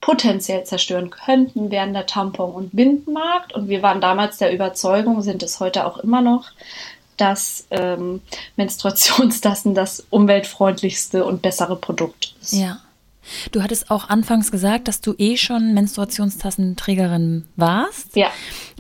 [0.00, 3.54] potenziell zerstören könnten, wären der Tampon- und Bindenmarkt.
[3.54, 6.50] Und wir waren damals der Überzeugung, sind es heute auch immer noch,
[7.16, 8.20] dass ähm,
[8.56, 12.52] Menstruationstassen das umweltfreundlichste und bessere Produkt ist.
[12.52, 12.80] Ja.
[13.52, 18.16] Du hattest auch anfangs gesagt, dass du eh schon Menstruationstassenträgerin warst.
[18.16, 18.28] Ja.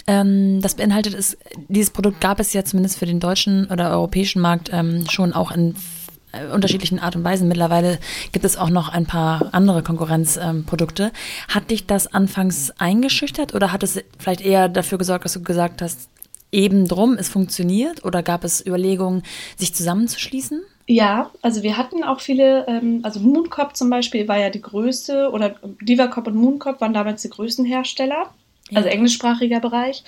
[0.06, 1.36] Ähm, das beinhaltet es,
[1.68, 5.50] dieses Produkt gab es ja zumindest für den deutschen oder europäischen Markt ähm, schon auch
[5.50, 5.74] in
[6.32, 7.48] äh, unterschiedlichen Art und Weisen.
[7.48, 7.98] Mittlerweile
[8.32, 11.04] gibt es auch noch ein paar andere Konkurrenzprodukte.
[11.04, 11.10] Ähm,
[11.48, 15.80] hat dich das anfangs eingeschüchtert oder hat es vielleicht eher dafür gesorgt, dass du gesagt
[15.80, 16.08] hast,
[16.52, 18.04] eben drum, es funktioniert?
[18.04, 19.22] Oder gab es Überlegungen,
[19.56, 20.62] sich zusammenzuschließen?
[20.86, 25.30] Ja, also wir hatten auch viele, ähm, also Mooncop zum Beispiel war ja die größte,
[25.30, 28.34] oder Divacop und Mooncop waren damals die größten Hersteller,
[28.70, 28.78] ja.
[28.78, 30.04] also englischsprachiger Bereich.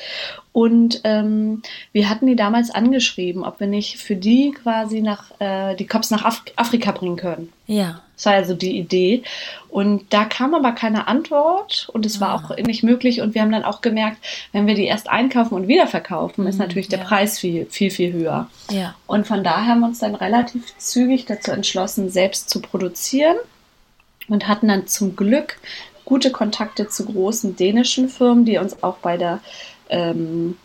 [0.53, 5.75] Und ähm, wir hatten die damals angeschrieben, ob wir nicht für die quasi nach, äh,
[5.77, 7.53] die Cops nach Af Afrika bringen können.
[7.67, 8.01] Ja.
[8.17, 9.23] Das war also die Idee.
[9.69, 12.35] Und da kam aber keine Antwort und es war ah.
[12.37, 13.21] auch nicht möglich.
[13.21, 14.17] Und wir haben dann auch gemerkt,
[14.53, 17.05] wenn wir die erst einkaufen und wiederverkaufen, mhm, ist natürlich der ja.
[17.05, 18.49] Preis viel, viel, viel höher.
[18.71, 18.95] Ja.
[19.07, 23.37] Und von daher haben wir uns dann relativ zügig dazu entschlossen, selbst zu produzieren
[24.29, 25.59] und hatten dann zum Glück
[26.07, 29.41] gute Kontakte zu großen dänischen Firmen, die uns auch bei der
[29.91, 30.57] ähm,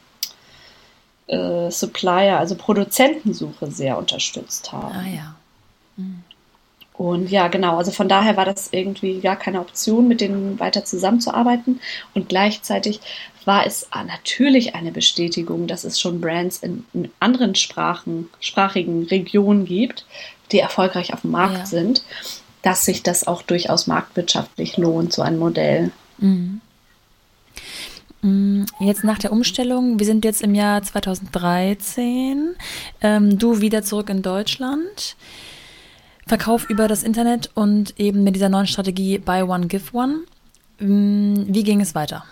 [1.27, 4.95] äh, Supplier, also Produzentensuche sehr unterstützt haben.
[4.95, 5.35] Ah ja.
[5.97, 6.23] Mhm.
[6.93, 10.85] Und ja, genau, also von daher war das irgendwie gar keine Option, mit denen weiter
[10.85, 11.79] zusammenzuarbeiten.
[12.13, 12.99] Und gleichzeitig
[13.43, 19.65] war es natürlich eine Bestätigung, dass es schon Brands in, in anderen Sprachen, sprachigen Regionen
[19.65, 20.05] gibt,
[20.51, 21.65] die erfolgreich auf dem Markt ja.
[21.65, 22.03] sind,
[22.61, 25.91] dass sich das auch durchaus marktwirtschaftlich lohnt, so ein Modell.
[26.17, 26.61] Mhm.
[28.21, 28.65] mhm.
[28.79, 32.55] Jetzt nach der Umstellung, wir sind jetzt im Jahr 2013,
[33.01, 35.15] ähm, du wieder zurück in Deutschland.
[36.27, 40.19] Verkauf über das Internet und eben mit dieser neuen Strategie Buy One, Give One.
[40.79, 42.23] Mm, wie ging es weiter?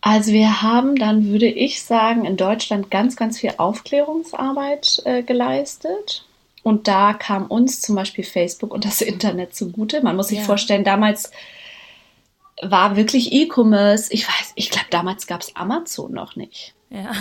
[0.00, 6.24] Also wir haben dann, würde ich sagen, in Deutschland ganz, ganz viel Aufklärungsarbeit äh, geleistet.
[6.68, 10.02] Und da kam uns zum Beispiel Facebook und das Internet zugute.
[10.02, 10.44] Man muss sich ja.
[10.44, 11.32] vorstellen, damals
[12.60, 14.12] war wirklich E-Commerce.
[14.12, 16.74] Ich weiß, ich glaube, damals gab es Amazon noch nicht.
[16.90, 17.12] Ja.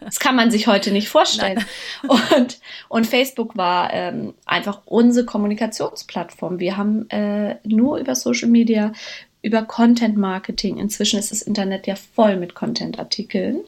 [0.00, 1.64] Das kann man sich heute nicht vorstellen.
[2.08, 6.58] Und, und Facebook war ähm, einfach unsere Kommunikationsplattform.
[6.58, 8.92] Wir haben äh, nur über Social Media,
[9.40, 10.76] über Content Marketing.
[10.76, 13.60] Inzwischen ist das Internet ja voll mit Content-Artikeln.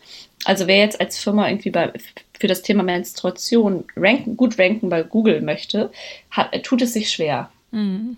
[0.44, 1.90] Also wer jetzt als Firma irgendwie bei,
[2.40, 5.90] für das Thema Menstruation ranken, gut ranken bei Google möchte,
[6.30, 7.50] hat, tut es sich schwer.
[7.70, 8.16] Mhm.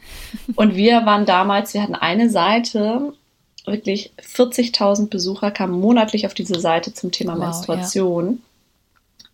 [0.55, 3.13] Und wir waren damals, wir hatten eine Seite,
[3.67, 8.41] wirklich 40.000 Besucher kamen monatlich auf diese Seite zum Thema wow, Menstruation.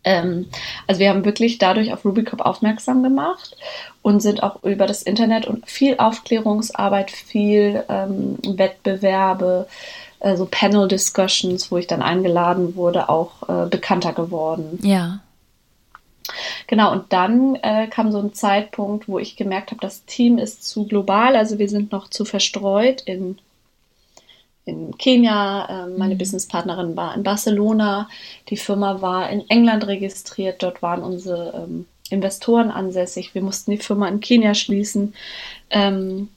[0.05, 0.23] Ja.
[0.23, 0.47] Ähm,
[0.87, 3.57] also wir haben wirklich dadurch auf Rubicop aufmerksam gemacht
[4.01, 9.67] und sind auch über das Internet und viel Aufklärungsarbeit, viel ähm, Wettbewerbe,
[10.21, 14.79] äh, so Panel-Discussions, wo ich dann eingeladen wurde, auch äh, bekannter geworden.
[14.83, 15.21] Ja.
[16.67, 20.69] Genau, und dann äh, kam so ein Zeitpunkt, wo ich gemerkt habe, das Team ist
[20.69, 23.39] zu global, also wir sind noch zu verstreut in
[24.69, 26.19] in Kenia, äh, meine mhm.
[26.19, 28.09] Businesspartnerin war in Barcelona,
[28.51, 33.35] die Firma war in England registriert, dort waren unsere ähm, Investoren ansässig.
[33.35, 35.15] Wir mussten die Firma in Kenia schließen.
[35.71, 36.29] Ähm,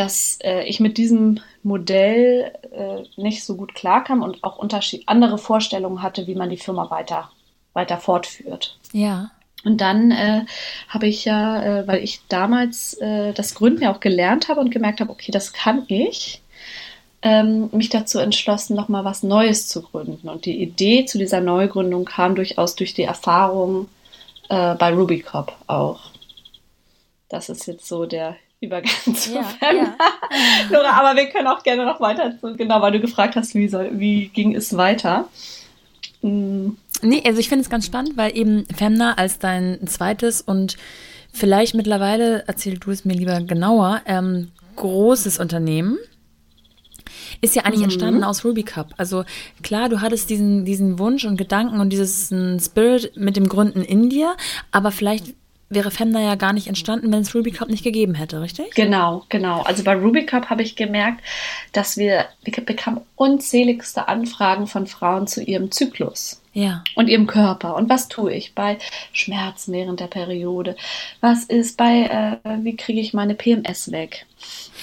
[0.00, 5.36] dass äh, ich mit diesem Modell äh, nicht so gut klarkam und auch Unterschied andere
[5.36, 7.30] Vorstellungen hatte, wie man die Firma weiter,
[7.74, 8.78] weiter fortführt.
[8.92, 9.30] Ja.
[9.62, 10.46] Und dann äh,
[10.88, 14.70] habe ich ja, äh, weil ich damals äh, das Gründen ja auch gelernt habe und
[14.70, 16.40] gemerkt habe, okay, das kann ich,
[17.20, 20.30] ähm, mich dazu entschlossen, nochmal was Neues zu gründen.
[20.30, 23.88] Und die Idee zu dieser Neugründung kam durchaus durch die Erfahrung
[24.48, 26.00] äh, bei Rubicop auch.
[27.28, 29.82] Das ist jetzt so der Übergang zu ja, Femna.
[29.82, 29.96] Ja.
[30.70, 33.68] Nora, aber wir können auch gerne noch weiter, zu, genau, weil du gefragt hast, wie,
[33.68, 35.28] soll, wie ging es weiter.
[36.22, 36.76] Mhm.
[37.02, 40.76] Nee, also ich finde es ganz spannend, weil eben Femna als dein zweites und
[41.32, 45.98] vielleicht mittlerweile, erzähl du es mir lieber genauer, ähm, großes Unternehmen
[47.40, 47.84] ist ja eigentlich mhm.
[47.84, 48.94] entstanden aus Ruby Cup.
[48.96, 49.24] Also
[49.62, 54.10] klar, du hattest diesen, diesen Wunsch und Gedanken und dieses Spirit mit dem Gründen in
[54.10, 54.36] dir,
[54.72, 55.34] aber vielleicht
[55.70, 58.74] wäre Femna ja gar nicht entstanden, wenn es Ruby Cup nicht gegeben hätte, richtig?
[58.74, 59.62] Genau, genau.
[59.62, 61.22] Also bei Ruby Cup habe ich gemerkt,
[61.72, 66.39] dass wir, wir bekamen unzähligste Anfragen von Frauen zu ihrem Zyklus.
[66.52, 66.82] Ja.
[66.96, 67.76] Und ihrem Körper.
[67.76, 68.78] Und was tue ich bei
[69.12, 70.74] Schmerzen während der Periode?
[71.20, 74.26] Was ist bei, äh, wie kriege ich meine PMS weg?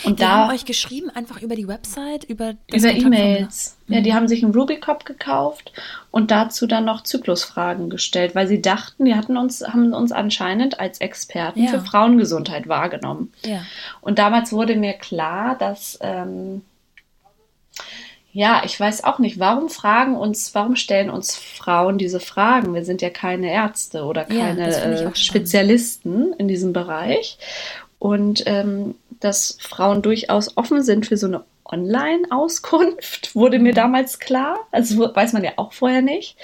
[0.04, 3.78] Und die da haben euch geschrieben, einfach über die Website, über Über E-Mails.
[3.88, 3.94] Mhm.
[3.96, 5.74] Ja, die haben sich einen Rubicop gekauft
[6.12, 10.80] und dazu dann noch Zyklusfragen gestellt, weil sie dachten, die hatten uns, haben uns anscheinend
[10.80, 11.70] als Experten ja.
[11.70, 13.34] für Frauengesundheit wahrgenommen.
[13.46, 13.62] Ja.
[14.02, 16.62] Und damals wurde mir klar, dass ähm,
[18.38, 22.76] ja, ich weiß auch nicht, warum fragen uns, warum stellen uns Frauen diese Fragen?
[22.76, 27.40] Wir sind ja keine Ärzte oder keine ja, äh, Spezialisten in diesem Bereich.
[27.98, 33.78] Und ähm, dass Frauen durchaus offen sind für so eine Online-Auskunft, wurde mir mhm.
[33.78, 34.60] damals klar.
[34.72, 36.38] Also weiß man ja auch vorher nicht.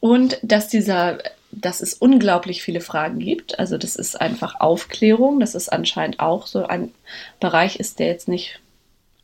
[0.00, 1.16] Und dass dieser,
[1.50, 3.58] dass es unglaublich viele Fragen gibt.
[3.58, 5.40] Also das ist einfach Aufklärung.
[5.40, 6.92] Das ist anscheinend auch so ein
[7.40, 8.60] Bereich ist, der jetzt nicht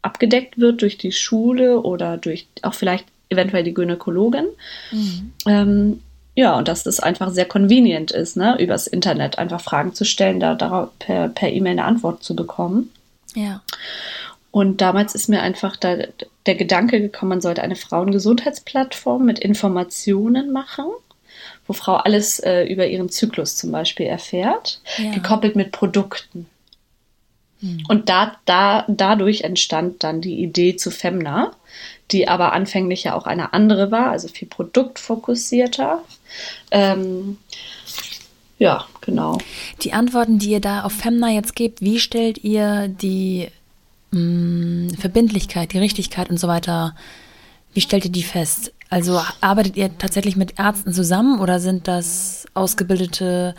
[0.02, 4.46] abgedeckt wird durch die Schule oder durch auch vielleicht eventuell die Gynäkologin.
[4.90, 5.32] Mhm.
[5.46, 6.00] Ähm,
[6.34, 10.40] ja, und dass das einfach sehr convenient ist, ne, übers Internet einfach Fragen zu stellen,
[10.40, 12.90] da darauf per, per E-Mail eine Antwort zu bekommen.
[13.34, 13.62] Ja.
[14.50, 15.96] Und damals ist mir einfach da
[16.46, 20.86] der Gedanke gekommen, man sollte eine Frauengesundheitsplattform mit Informationen machen,
[21.66, 25.12] wo Frau alles äh, über ihren Zyklus zum Beispiel erfährt, ja.
[25.12, 26.46] gekoppelt mit Produkten.
[27.62, 27.84] Hm.
[27.88, 31.52] Und da, da, dadurch entstand dann die Idee zu Femna,
[32.10, 36.02] die aber anfänglich ja auch eine andere war, also viel produktfokussierter.
[36.70, 37.38] Ähm,
[38.58, 39.38] ja, genau.
[39.80, 43.48] Die Antworten, die ihr da auf Femna jetzt gebt, wie stellt ihr die
[44.10, 46.94] mh, mm, Verbindlichkeit, die Richtigkeit und so weiter,
[47.74, 48.72] wie stellt ihr die fest?
[48.90, 53.54] Also arbeitet ihr tatsächlich mit Ärzten zusammen oder sind das ausgebildete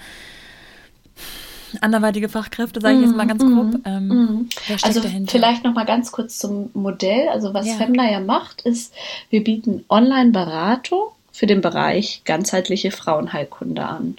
[1.82, 3.74] anderweitige Fachkräfte, sage ich jetzt mal ganz grob.
[3.74, 3.82] Mhm.
[3.86, 4.50] Ähm, mhm.
[4.82, 5.32] also dahinter?
[5.32, 7.30] vielleicht noch mal ganz kurz zum Modell.
[7.30, 7.76] Also was ja.
[7.76, 8.94] Femna ja macht, ist,
[9.30, 14.18] wir bieten Online-Beratung für den Bereich ganzheitliche Frauenheilkunde an.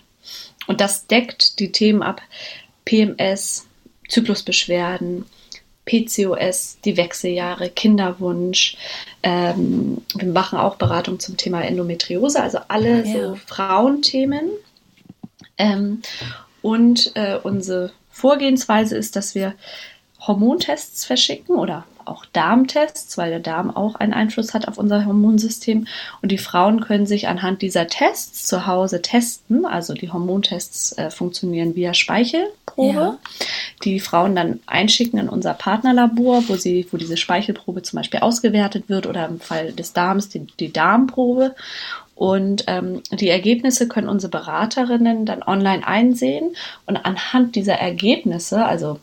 [0.66, 2.20] Und das deckt die Themen ab
[2.84, 3.66] PMS,
[4.08, 5.24] Zyklusbeschwerden,
[5.84, 8.76] PCOS, die Wechseljahre, Kinderwunsch.
[9.22, 13.12] Ähm, wir machen auch Beratung zum Thema Endometriose, also alle ja.
[13.12, 14.50] so Frauenthemen.
[15.58, 16.02] Ähm,
[16.64, 19.54] und äh, unsere Vorgehensweise ist, dass wir
[20.18, 25.86] Hormontests verschicken oder auch Darmtests, weil der Darm auch einen Einfluss hat auf unser Hormonsystem.
[26.22, 29.66] Und die Frauen können sich anhand dieser Tests zu Hause testen.
[29.66, 33.18] Also die Hormontests äh, funktionieren via Speichelprobe, ja.
[33.84, 38.88] die Frauen dann einschicken in unser Partnerlabor, wo sie, wo diese Speichelprobe zum Beispiel ausgewertet
[38.88, 41.54] wird oder im Fall des Darms die, die Darmprobe.
[42.14, 46.54] Und ähm, die Ergebnisse können unsere Beraterinnen dann online einsehen
[46.86, 49.00] und anhand dieser Ergebnisse, also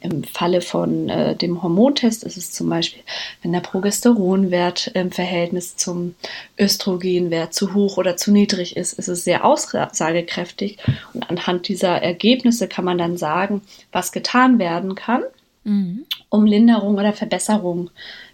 [0.00, 3.02] im Falle von äh, dem Hormontest ist es zum Beispiel,
[3.42, 6.14] wenn der Progesteronwert im Verhältnis zum
[6.58, 10.78] Östrogenwert zu hoch oder zu niedrig ist, ist es sehr aussagekräftig.
[11.12, 15.22] Und anhand dieser Ergebnisse kann man dann sagen, was getan werden kann,
[15.64, 16.04] mhm.
[16.28, 17.90] um Linderung oder Verbesserung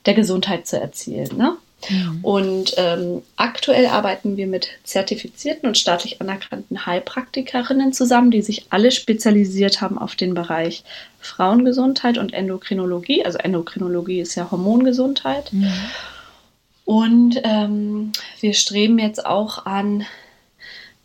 [0.07, 1.37] der Gesundheit zu erzielen.
[1.37, 1.57] Ne?
[1.90, 2.18] Mhm.
[2.23, 8.90] Und ähm, aktuell arbeiten wir mit zertifizierten und staatlich anerkannten Heilpraktikerinnen zusammen, die sich alle
[8.90, 10.85] spezialisiert haben auf den Bereich
[11.21, 13.25] Frauengesundheit und Endokrinologie.
[13.25, 15.53] Also Endokrinologie ist ja Hormongesundheit.
[15.53, 15.73] Mhm.
[16.85, 20.04] Und ähm, wir streben jetzt auch an,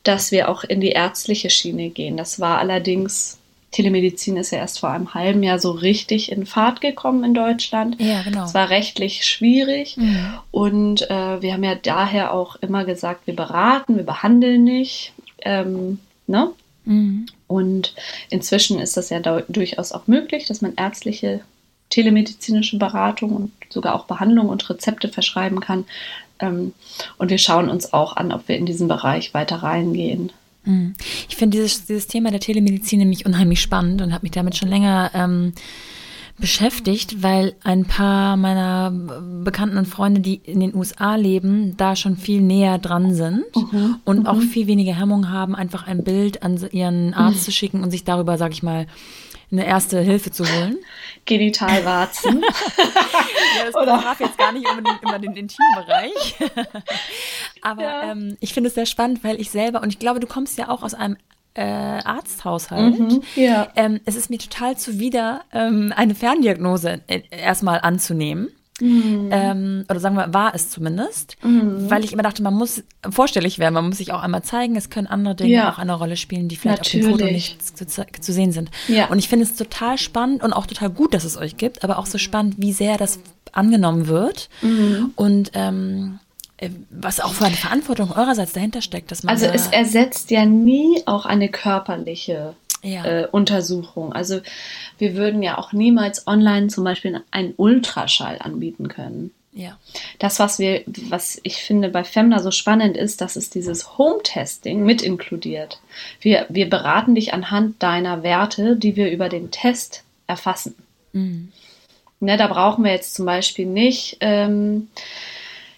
[0.03, 2.17] dass wir auch in die ärztliche Schiene gehen.
[2.17, 3.37] Das war allerdings
[3.77, 8.01] Telemedizin ist ja erst vor einem halben Jahr so richtig in Fahrt gekommen in Deutschland.
[8.01, 8.45] Ja, genau.
[8.45, 10.33] Es war rechtlich schwierig mhm.
[10.49, 15.13] und äh, wir haben ja daher auch immer gesagt, wir beraten, wir behandeln nicht.
[15.41, 16.49] Ähm, ne?
[16.85, 17.27] Mhm.
[17.45, 17.93] Und
[18.31, 21.41] inzwischen ist das ja durchaus auch möglich, dass man ärztliche
[21.91, 25.85] telemedizinische Beratung und sogar auch Behandlung und Rezepte verschreiben kann.
[26.39, 26.73] Ähm,
[27.19, 30.31] und wir schauen uns auch an, ob wir in diesen Bereich weiter reingehen.
[30.67, 30.93] Mhm.
[31.29, 34.69] Ich finde dieses, dieses Thema der Telemedizin nämlich unheimlich spannend und habe mich damit schon
[34.69, 35.53] länger ähm,
[36.39, 38.91] beschäftigt, weil ein paar meiner
[39.43, 43.95] Bekannten und Freunde, die in den USA leben, da schon viel näher dran sind mhm.
[44.05, 44.27] und mhm.
[44.27, 47.43] auch viel weniger Hemmung haben, einfach ein Bild an ihren Arzt mhm.
[47.43, 48.85] zu schicken und sich darüber, sag ich mal,
[49.51, 50.77] eine erste Hilfe zu holen.
[51.25, 52.41] Genitalwarzen.
[52.77, 56.35] ja, das betraf jetzt gar nicht unbedingt immer den Intimbereich.
[57.61, 58.11] Aber ja.
[58.11, 60.69] ähm, ich finde es sehr spannend, weil ich selber, und ich glaube, du kommst ja
[60.69, 61.17] auch aus einem
[61.53, 62.99] äh, Arzthaushalt.
[62.99, 63.69] Mhm, ja.
[63.75, 68.49] ähm, es ist mir total zuwider, ähm, eine Ferndiagnose äh, erstmal anzunehmen.
[68.79, 69.29] Mhm.
[69.31, 71.89] Ähm, oder sagen wir, war es zumindest, mhm.
[71.89, 74.89] weil ich immer dachte, man muss vorstellig werden, man muss sich auch einmal zeigen, es
[74.89, 75.71] können andere Dinge ja.
[75.71, 77.05] auch eine Rolle spielen, die vielleicht Natürlich.
[77.05, 78.69] auf dem Foto nicht zu, zu sehen sind.
[78.87, 79.07] Ja.
[79.07, 81.97] Und ich finde es total spannend und auch total gut, dass es euch gibt, aber
[81.97, 83.19] auch so spannend, wie sehr das
[83.51, 84.49] angenommen wird.
[84.61, 85.11] Mhm.
[85.15, 86.19] Und ähm,
[86.57, 89.11] äh, was auch für eine Verantwortung eurerseits dahinter steckt.
[89.11, 92.55] Dass man also es ersetzt ja nie auch eine körperliche
[92.87, 93.05] ja.
[93.05, 94.13] äh, Untersuchung.
[94.13, 94.41] Also
[94.97, 99.31] wir würden ja auch niemals online zum Beispiel einen Ultraschall anbieten können.
[99.53, 99.77] Ja.
[100.19, 104.83] Das, was wir, was ich finde bei Femna so spannend ist, dass es dieses Home-Testing
[104.83, 105.79] mit inkludiert.
[106.21, 110.75] Wir, wir beraten dich anhand deiner Werte, die wir über den Test erfassen.
[111.13, 111.51] Mhm.
[112.19, 114.89] Ne, da brauchen wir jetzt zum Beispiel nicht, ähm,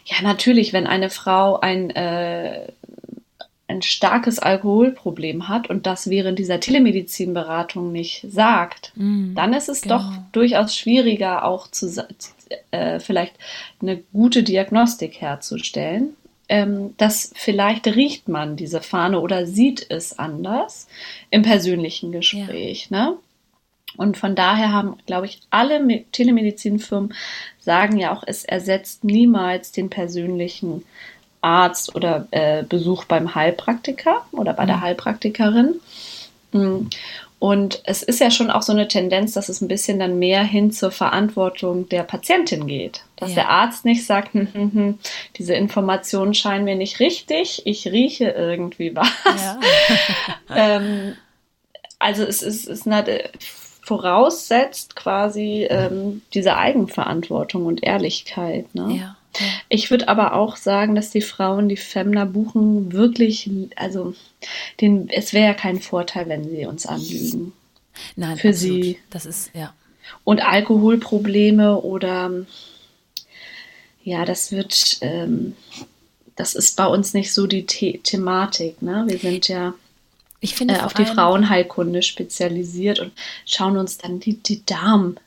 [0.06, 2.68] ja, natürlich, wenn eine Frau ein äh,
[3.70, 9.82] ein starkes Alkoholproblem hat und das während dieser Telemedizinberatung nicht sagt, mm, dann ist es
[9.82, 10.00] genau.
[10.00, 11.88] doch durchaus schwieriger, auch zu,
[12.72, 13.36] äh, vielleicht
[13.80, 16.16] eine gute Diagnostik herzustellen.
[16.50, 20.88] Ähm, das vielleicht riecht man diese Fahne oder sieht es anders
[21.30, 22.88] im persönlichen Gespräch.
[22.90, 23.12] Ja.
[23.12, 23.18] Ne?
[23.98, 27.14] Und von daher haben, glaube ich, alle Telemedizinfirmen
[27.60, 30.84] sagen ja auch, es ersetzt niemals den persönlichen
[31.42, 34.68] Arzt oder äh, Besuch beim Heilpraktiker oder bei mhm.
[34.68, 35.80] der Heilpraktikerin.
[36.52, 36.90] Mhm.
[37.40, 40.44] Und es ist ja schon auch so eine Tendenz, dass es ein bisschen dann mehr
[40.44, 43.04] hin zur Verantwortung der Patientin geht.
[43.16, 43.36] Dass ja.
[43.36, 45.00] der Arzt nicht sagt, hm, hm, hm,
[45.38, 49.08] diese Informationen scheinen mir nicht richtig, ich rieche irgendwie was.
[49.26, 49.60] Ja.
[50.56, 51.16] ähm,
[51.98, 52.88] also es ist, es ist
[53.82, 58.76] voraussetzt quasi ähm, diese Eigenverantwortung und Ehrlichkeit.
[58.76, 58.98] Ne?
[59.00, 59.16] Ja.
[59.70, 64.16] Ich würde aber auch sagen, dass die Frauen, die Femna buchen, wirklich, also
[64.82, 67.54] den, es wäre ja kein Vorteil, wenn sie uns anlügen.
[68.16, 68.84] Nein, für absolut.
[68.84, 69.00] sie.
[69.10, 69.74] Das ist, ja.
[70.24, 72.46] Und Alkoholprobleme oder
[74.04, 75.56] ja, das wird, ähm,
[76.36, 78.82] das ist bei uns nicht so die The Thematik.
[78.82, 79.06] Ne?
[79.08, 79.74] Wir sind ja
[80.42, 83.12] ich finde äh, auf die Frauenheilkunde spezialisiert und
[83.46, 85.18] schauen uns dann die, die Darm,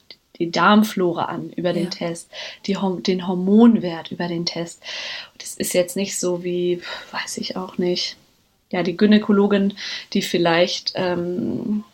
[0.42, 1.90] die Darmflora an über den ja.
[1.90, 2.28] Test,
[2.66, 2.76] die,
[3.06, 4.82] den Hormonwert über den Test.
[5.38, 6.82] Das ist jetzt nicht so wie,
[7.12, 8.16] weiß ich auch nicht,
[8.70, 9.74] ja, die Gynäkologin,
[10.14, 11.84] die vielleicht ähm,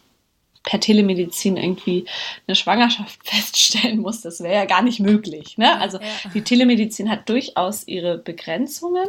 [0.63, 2.07] per Telemedizin irgendwie
[2.47, 4.23] eine Schwangerschaft feststellen muss.
[4.23, 5.59] Das wäre ja gar nicht möglich.
[5.59, 5.79] Ne?
[5.79, 6.31] Also ja.
[6.33, 9.09] die Telemedizin hat durchaus ihre Begrenzungen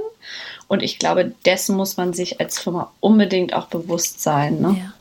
[0.68, 4.60] und ich glaube, dessen muss man sich als Firma unbedingt auch bewusst sein.
[4.60, 4.76] Ne?
[4.80, 4.94] Ja.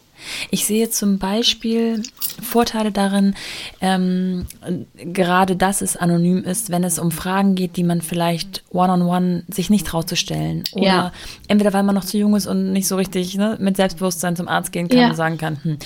[0.50, 2.02] Ich sehe zum Beispiel
[2.42, 3.34] Vorteile darin,
[3.80, 4.46] ähm,
[4.94, 9.42] gerade dass es anonym ist, wenn es um Fragen geht, die man vielleicht one-on-one -on
[9.42, 10.64] -one sich nicht traut zu stellen.
[10.72, 11.12] Oder ja.
[11.48, 14.48] entweder weil man noch zu jung ist und nicht so richtig ne, mit Selbstbewusstsein zum
[14.48, 15.08] Arzt gehen kann ja.
[15.10, 15.62] und sagen kann.
[15.62, 15.78] Hm.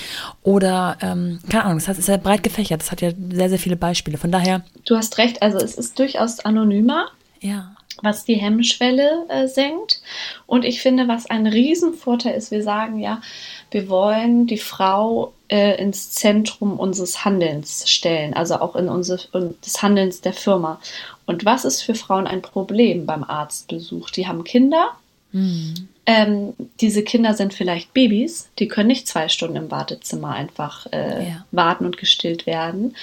[0.43, 2.81] Oder, ähm, keine Ahnung, das heißt, es ist ja breit gefächert.
[2.81, 4.19] Das hat ja sehr, sehr viele Beispiele.
[4.19, 4.63] Von daher.
[4.85, 7.07] Du hast recht, also es ist durchaus anonymer.
[7.41, 10.01] Ja was die Hemmschwelle äh, senkt.
[10.47, 13.21] Und ich finde, was ein Riesenvorteil ist, wir sagen ja,
[13.71, 19.55] wir wollen die Frau äh, ins Zentrum unseres Handelns stellen, also auch in unser, in
[19.65, 20.81] des Handelns der Firma.
[21.27, 24.11] Und was ist für Frauen ein Problem beim Arztbesuch?
[24.11, 24.93] Die haben Kinder.
[25.33, 25.89] Mhm.
[26.05, 31.29] Ähm, diese Kinder sind vielleicht Babys, die können nicht zwei Stunden im Wartezimmer einfach äh,
[31.29, 31.45] ja.
[31.53, 32.97] warten und gestillt werden.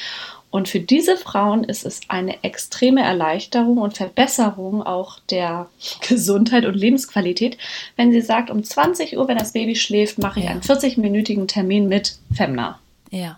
[0.52, 5.70] Und für diese Frauen ist es eine extreme Erleichterung und Verbesserung auch der
[6.08, 7.58] Gesundheit und Lebensqualität,
[7.96, 10.52] wenn sie sagt, um 20 Uhr, wenn das Baby schläft, mache ich ja.
[10.52, 12.80] einen 40-minütigen Termin mit Femna.
[13.12, 13.20] Ja.
[13.20, 13.38] ja.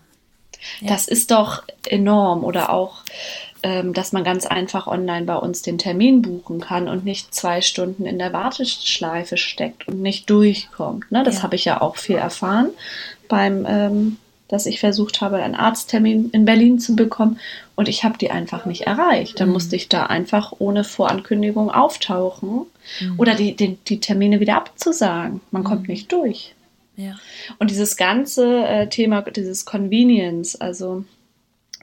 [0.88, 2.44] Das ist doch enorm.
[2.44, 3.02] Oder auch,
[3.62, 8.06] dass man ganz einfach online bei uns den Termin buchen kann und nicht zwei Stunden
[8.06, 11.10] in der Warteschleife steckt und nicht durchkommt.
[11.12, 11.22] Ne?
[11.22, 11.42] Das ja.
[11.44, 12.70] habe ich ja auch viel erfahren
[13.28, 14.16] beim ähm,
[14.52, 17.38] dass ich versucht habe, einen Arzttermin in Berlin zu bekommen
[17.74, 19.40] und ich habe die einfach nicht erreicht.
[19.40, 19.54] Dann mhm.
[19.54, 22.66] musste ich da einfach ohne Vorankündigung auftauchen
[23.00, 23.14] mhm.
[23.16, 25.40] oder die, die, die, Termine wieder abzusagen.
[25.52, 25.94] Man kommt mhm.
[25.94, 26.54] nicht durch.
[26.96, 27.14] Ja.
[27.58, 31.06] Und dieses ganze äh, Thema, dieses Convenience, also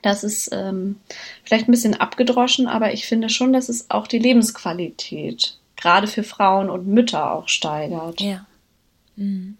[0.01, 0.97] das ist ähm,
[1.43, 6.23] vielleicht ein bisschen abgedroschen, aber ich finde schon, dass es auch die Lebensqualität gerade für
[6.23, 8.21] Frauen und Mütter auch steigert.
[8.21, 8.45] Ja.
[9.15, 9.57] Mhm.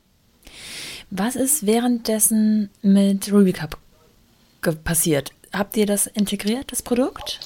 [1.11, 3.77] Was ist währenddessen mit Ruby Cup
[4.83, 5.31] passiert?
[5.51, 7.39] Habt ihr das integriert, das Produkt?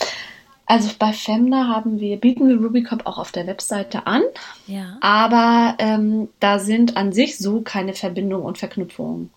[0.65, 4.21] Also bei Femna haben wir, bieten wir Rubicop auch auf der Webseite an.
[4.65, 4.97] Ja.
[5.01, 9.29] Aber ähm, da sind an sich so keine Verbindungen und Verknüpfungen.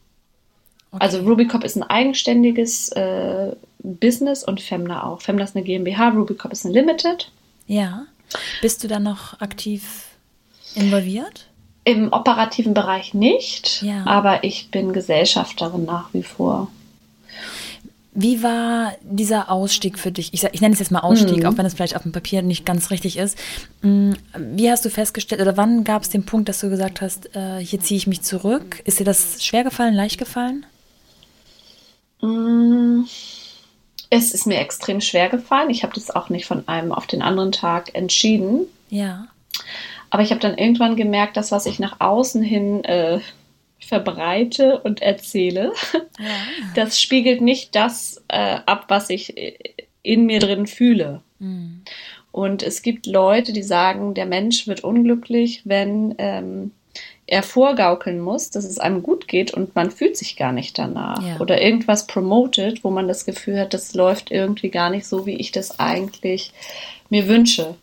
[0.93, 1.05] Okay.
[1.05, 5.21] Also Rubicop ist ein eigenständiges äh, Business und Femna auch.
[5.21, 7.31] Femna ist eine GmbH, Rubicop ist ein Limited.
[7.67, 8.07] Ja.
[8.61, 10.07] Bist du da noch aktiv
[10.75, 11.49] involviert?
[11.85, 14.05] Im operativen Bereich nicht, ja.
[14.07, 16.69] aber ich bin Gesellschafterin nach wie vor.
[18.19, 20.33] Wie war dieser Ausstieg für dich?
[20.33, 21.47] Ich, ich nenne es jetzt mal Ausstieg, mhm.
[21.47, 23.39] auch wenn es vielleicht auf dem Papier nicht ganz richtig ist.
[23.83, 27.37] Mm, wie hast du festgestellt oder wann gab es den Punkt, dass du gesagt hast,
[27.37, 28.81] äh, hier ziehe ich mich zurück?
[28.85, 30.65] Ist dir das schwer gefallen, leicht gefallen?
[32.21, 33.05] Mm,
[34.11, 35.71] es ist mir extrem schwer gefallen.
[35.71, 38.67] Ich habe das auch nicht von einem auf den anderen Tag entschieden.
[38.89, 39.29] Ja.
[40.11, 43.21] Aber ich habe dann irgendwann gemerkt, dass was ich nach außen hin äh,
[43.81, 45.73] verbreite und erzähle,
[46.19, 46.27] ja.
[46.75, 49.35] das spiegelt nicht das äh, ab, was ich
[50.03, 51.23] in mir drin fühle.
[51.39, 51.83] Mhm.
[52.33, 56.73] Und es gibt Leute, die sagen, der Mensch wird unglücklich, wenn ähm,
[57.27, 61.21] er vorgaukeln muss, dass es einem gut geht und man fühlt sich gar nicht danach.
[61.23, 61.41] Ja.
[61.41, 65.35] Oder irgendwas promotet, wo man das Gefühl hat, das läuft irgendwie gar nicht so, wie
[65.35, 66.53] ich das eigentlich
[67.11, 67.75] mir wünsche.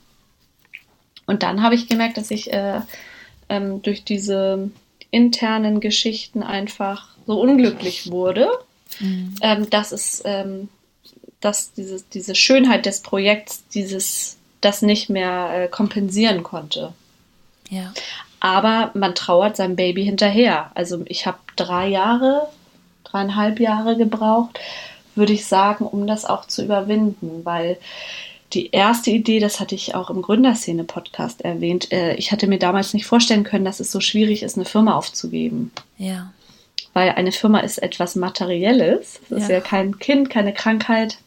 [1.25, 2.79] Und dann habe ich gemerkt, dass ich äh,
[3.49, 4.71] ähm, durch diese
[5.11, 8.47] internen Geschichten einfach so unglücklich wurde,
[8.99, 9.35] mhm.
[9.41, 10.69] ähm, dass es, ähm,
[11.41, 16.93] dass diese, diese Schönheit des Projekts dieses das nicht mehr äh, kompensieren konnte.
[17.69, 17.93] Ja.
[18.43, 20.69] Aber man trauert seinem Baby hinterher.
[20.75, 22.49] Also ich habe drei Jahre,
[23.05, 24.59] dreieinhalb Jahre gebraucht,
[25.15, 27.77] würde ich sagen, um das auch zu überwinden, weil
[28.51, 32.93] die erste Idee, das hatte ich auch im Gründerszene-Podcast erwähnt, äh, ich hatte mir damals
[32.93, 35.71] nicht vorstellen können, dass es so schwierig ist, eine Firma aufzugeben.
[35.97, 36.33] Ja.
[36.91, 39.21] Weil eine Firma ist etwas Materielles.
[39.29, 39.61] Es ist ja.
[39.61, 41.17] kein Kind, keine Krankheit.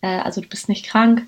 [0.00, 1.26] Äh, also du bist nicht krank.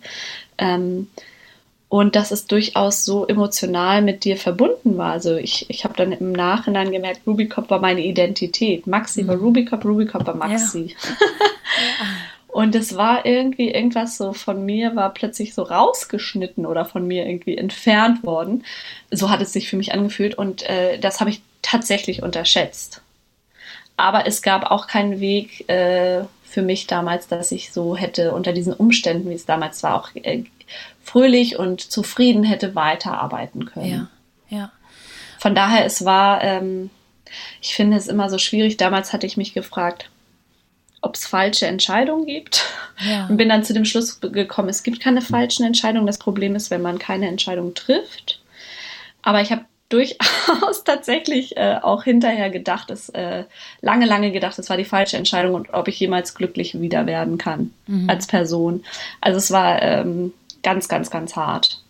[1.89, 5.13] Und dass es durchaus so emotional mit dir verbunden war.
[5.13, 8.87] Also ich, ich habe dann im Nachhinein gemerkt, Rubicop war meine Identität.
[8.89, 9.29] Maxi mhm.
[9.29, 10.97] war Rubicop, Rubicop war Maxi.
[10.99, 12.07] Ja.
[12.57, 17.27] Und es war irgendwie irgendwas so von mir war plötzlich so rausgeschnitten oder von mir
[17.27, 18.65] irgendwie entfernt worden.
[19.11, 23.03] So hat es sich für mich angefühlt und äh, das habe ich tatsächlich unterschätzt.
[23.99, 28.55] Aber es gab auch keinen Weg äh, für mich damals, dass ich so hätte unter
[28.55, 30.45] diesen Umständen, wie es damals war, auch äh,
[31.07, 34.11] fröhlich und zufrieden hätte weiterarbeiten können.
[34.51, 34.73] Ja, ja.
[35.39, 36.91] Von daher, es war, ähm,
[37.63, 38.77] ich finde es immer so schwierig.
[38.77, 40.11] Damals hatte ich mich gefragt,
[41.03, 42.65] ob es falsche Entscheidungen gibt.
[43.09, 43.27] Ja.
[43.27, 46.09] Und bin dann zu dem Schluss gekommen, es gibt keine falschen Entscheidungen.
[46.09, 48.43] Das Problem ist, wenn man keine Entscheidung trifft.
[49.23, 53.45] Aber ich habe durchaus tatsächlich äh, auch hinterher gedacht, es äh,
[53.81, 57.39] lange, lange gedacht, es war die falsche Entscheidung und ob ich jemals glücklich wieder werden
[57.39, 58.11] kann mhm.
[58.11, 58.85] als Person.
[59.21, 60.33] Also es war ähm,
[60.67, 61.81] ganz, ganz, ganz hart.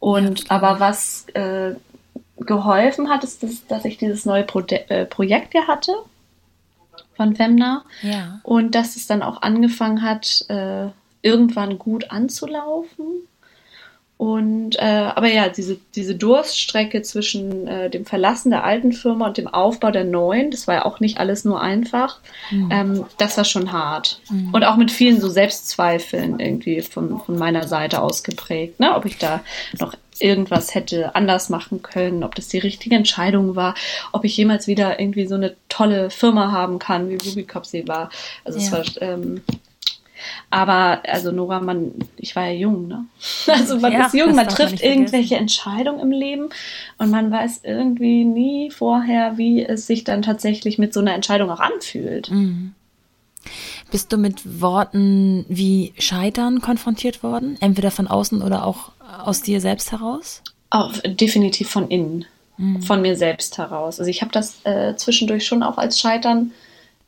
[0.00, 1.74] Und ja, aber was äh,
[2.40, 5.94] geholfen hat, ist, dass, dass ich dieses neue Pro äh, Projekt ja hatte
[7.16, 7.84] von Femna.
[8.02, 8.40] Ja.
[8.42, 10.88] Und dass es dann auch angefangen hat, äh,
[11.22, 13.06] irgendwann gut anzulaufen.
[14.18, 19.38] Und äh, aber ja, diese, diese Durststrecke zwischen äh, dem Verlassen der alten Firma und
[19.38, 22.18] dem Aufbau der neuen, das war ja auch nicht alles nur einfach.
[22.50, 22.68] Mhm.
[22.72, 24.20] Ähm, das war schon hart.
[24.28, 24.52] Mhm.
[24.52, 28.96] Und auch mit vielen so Selbstzweifeln irgendwie von, von meiner Seite aus geprägt, ne?
[28.96, 29.40] Ob ich da
[29.78, 33.76] noch irgendwas hätte anders machen können, ob das die richtige Entscheidung war,
[34.10, 38.10] ob ich jemals wieder irgendwie so eine tolle Firma haben kann, wie Ruby Copsey war.
[38.44, 38.64] Also ja.
[38.64, 39.42] es war ähm,
[40.50, 43.06] aber also Nora, man, ich war ja jung, ne?
[43.46, 46.48] Also man ja, ist jung, man trifft irgendwelche Entscheidungen im Leben
[46.98, 51.50] und man weiß irgendwie nie vorher, wie es sich dann tatsächlich mit so einer Entscheidung
[51.50, 52.30] auch anfühlt.
[52.30, 52.74] Mhm.
[53.90, 57.56] Bist du mit Worten wie Scheitern konfrontiert worden?
[57.60, 58.92] Entweder von außen oder auch
[59.24, 60.42] aus dir selbst heraus?
[60.70, 62.26] Auch definitiv von innen,
[62.58, 62.82] mhm.
[62.82, 63.98] von mir selbst heraus.
[63.98, 66.52] Also ich habe das äh, zwischendurch schon auch als Scheitern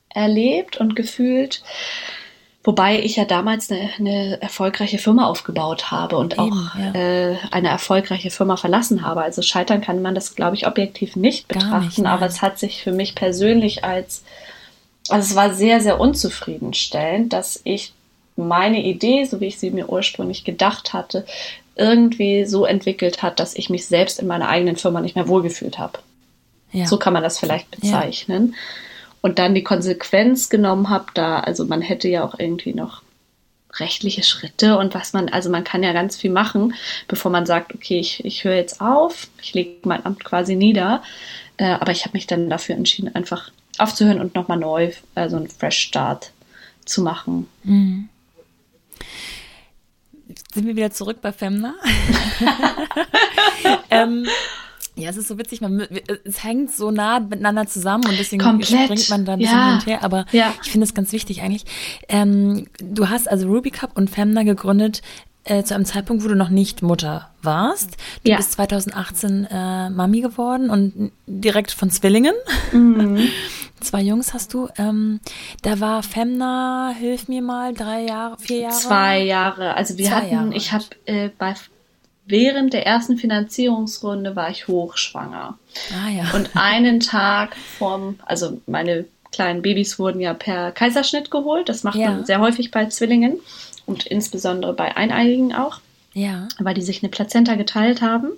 [0.09, 1.63] erlebt und gefühlt.
[2.63, 6.93] Wobei ich ja damals eine, eine erfolgreiche Firma aufgebaut habe und Eben, auch ja.
[6.93, 9.23] äh, eine erfolgreiche Firma verlassen habe.
[9.23, 12.83] Also scheitern kann man das, glaube ich, objektiv nicht betrachten, nicht, aber es hat sich
[12.83, 14.25] für mich persönlich als,
[15.09, 17.95] also es war sehr, sehr unzufriedenstellend, dass ich
[18.37, 21.25] meine Idee, so wie ich sie mir ursprünglich gedacht hatte,
[21.77, 25.79] irgendwie so entwickelt hat, dass ich mich selbst in meiner eigenen Firma nicht mehr wohlgefühlt
[25.79, 25.99] habe.
[26.73, 26.87] Ja.
[26.87, 28.53] So kann man das vielleicht bezeichnen.
[28.53, 28.59] Ja.
[29.23, 33.03] Und dann die Konsequenz genommen habe, da, also man hätte ja auch irgendwie noch
[33.75, 36.75] rechtliche Schritte und was man, also man kann ja ganz viel machen,
[37.07, 41.03] bevor man sagt, okay, ich, ich höre jetzt auf, ich lege mein Amt quasi nieder.
[41.57, 45.49] Äh, aber ich habe mich dann dafür entschieden, einfach aufzuhören und nochmal neu, also einen
[45.49, 46.33] Fresh Start
[46.85, 47.49] zu machen.
[47.63, 48.09] Mhm.
[50.53, 51.75] Sind wir wieder zurück bei Femna?
[53.91, 54.27] ähm,
[55.01, 55.87] ja, es ist so witzig, man,
[56.25, 58.85] es hängt so nah miteinander zusammen und deswegen Komplett.
[58.85, 59.67] springt man da ein bisschen ja.
[59.67, 60.05] hin und her.
[60.05, 60.53] Aber ja.
[60.63, 61.65] ich finde es ganz wichtig eigentlich.
[62.09, 65.03] Ähm, du hast also Ruby Cup und Femna gegründet
[65.45, 67.97] äh, zu einem Zeitpunkt, wo du noch nicht Mutter warst.
[68.25, 68.37] Du ja.
[68.37, 72.35] bist 2018 äh, Mami geworden und direkt von Zwillingen.
[72.73, 73.29] Mhm.
[73.81, 74.69] Zwei Jungs hast du.
[74.77, 75.21] Ähm,
[75.63, 78.75] da war Femna, hilf mir mal, drei Jahre, vier Jahre?
[78.75, 79.75] Zwei Jahre.
[79.75, 80.55] Also wir Zwei hatten, Jahre.
[80.55, 81.55] ich habe äh, bei
[82.31, 85.59] während der ersten Finanzierungsrunde war ich hochschwanger.
[85.93, 86.31] Ah, ja.
[86.35, 91.69] Und einen Tag vom, also meine kleinen Babys wurden ja per Kaiserschnitt geholt.
[91.69, 92.11] Das macht ja.
[92.11, 93.39] man sehr häufig bei Zwillingen
[93.87, 95.81] und insbesondere bei Eineiigen auch.
[96.13, 96.49] Ja.
[96.59, 98.33] Weil die sich eine Plazenta geteilt haben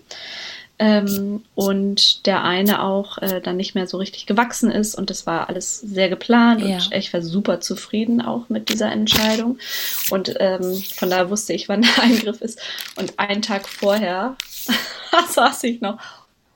[0.83, 5.27] ähm, und der eine auch äh, dann nicht mehr so richtig gewachsen ist und das
[5.27, 6.77] war alles sehr geplant ja.
[6.77, 9.59] und ich war super zufrieden auch mit dieser Entscheidung
[10.11, 12.61] und ähm, von daher wusste ich, wann der Eingriff ist
[12.97, 14.37] und einen Tag vorher
[15.29, 15.99] saß ich noch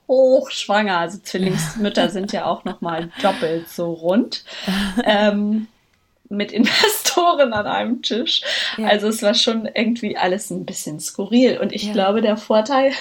[0.09, 4.45] hochschwanger, also Zwillingsmütter sind ja auch noch mal doppelt so rund.
[5.05, 5.67] Ähm,
[6.29, 6.53] mit
[7.17, 8.43] Investoren an einem Tisch.
[8.77, 8.89] Ja.
[8.89, 11.59] Also es war schon irgendwie alles ein bisschen skurril.
[11.59, 11.93] Und ich ja.
[11.93, 12.93] glaube, der Vorteil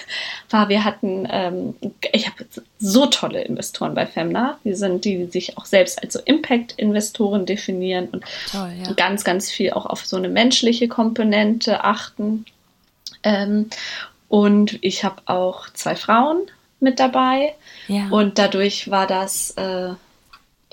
[0.49, 1.75] war, wir hatten, ähm,
[2.11, 2.45] ich habe
[2.79, 4.57] so tolle Investoren bei Femna.
[4.63, 8.93] Die sind, die sich auch selbst als so Impact-Investoren definieren und Toll, ja.
[8.93, 12.45] ganz, ganz viel auch auf so eine menschliche Komponente achten.
[13.23, 13.69] Ähm,
[14.27, 16.41] und ich habe auch zwei Frauen
[16.79, 17.53] mit dabei.
[18.09, 19.89] Und dadurch war das äh,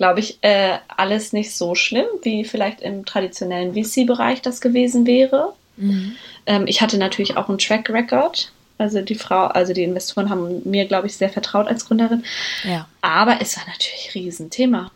[0.03, 5.53] glaube ich, äh, alles nicht so schlimm, wie vielleicht im traditionellen VC-Bereich das gewesen wäre.
[5.77, 6.17] Mhm.
[6.45, 8.51] Ähm, ich hatte natürlich auch einen Track Record.
[8.79, 12.25] Also die Frau, also die Investoren haben mir, glaube ich, sehr vertraut als Gründerin.
[12.65, 12.89] Ja.
[13.01, 14.91] Aber es war natürlich ein Riesenthema.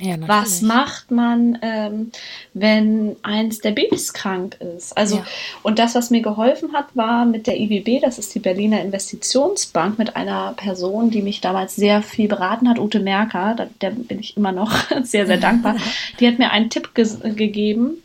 [0.00, 2.12] Ja, Was macht man, ähm,
[2.54, 4.96] wenn eins der Babys krank ist?
[4.96, 5.24] Also, ja.
[5.62, 9.98] und das, was mir geholfen hat, war mit der IWB, das ist die Berliner Investitionsbank,
[9.98, 14.20] mit einer Person, die mich damals sehr viel beraten hat, Ute Merker, da, der bin
[14.20, 14.72] ich immer noch
[15.02, 15.76] sehr, sehr dankbar.
[16.20, 18.02] Die hat mir einen Tipp ge gegeben.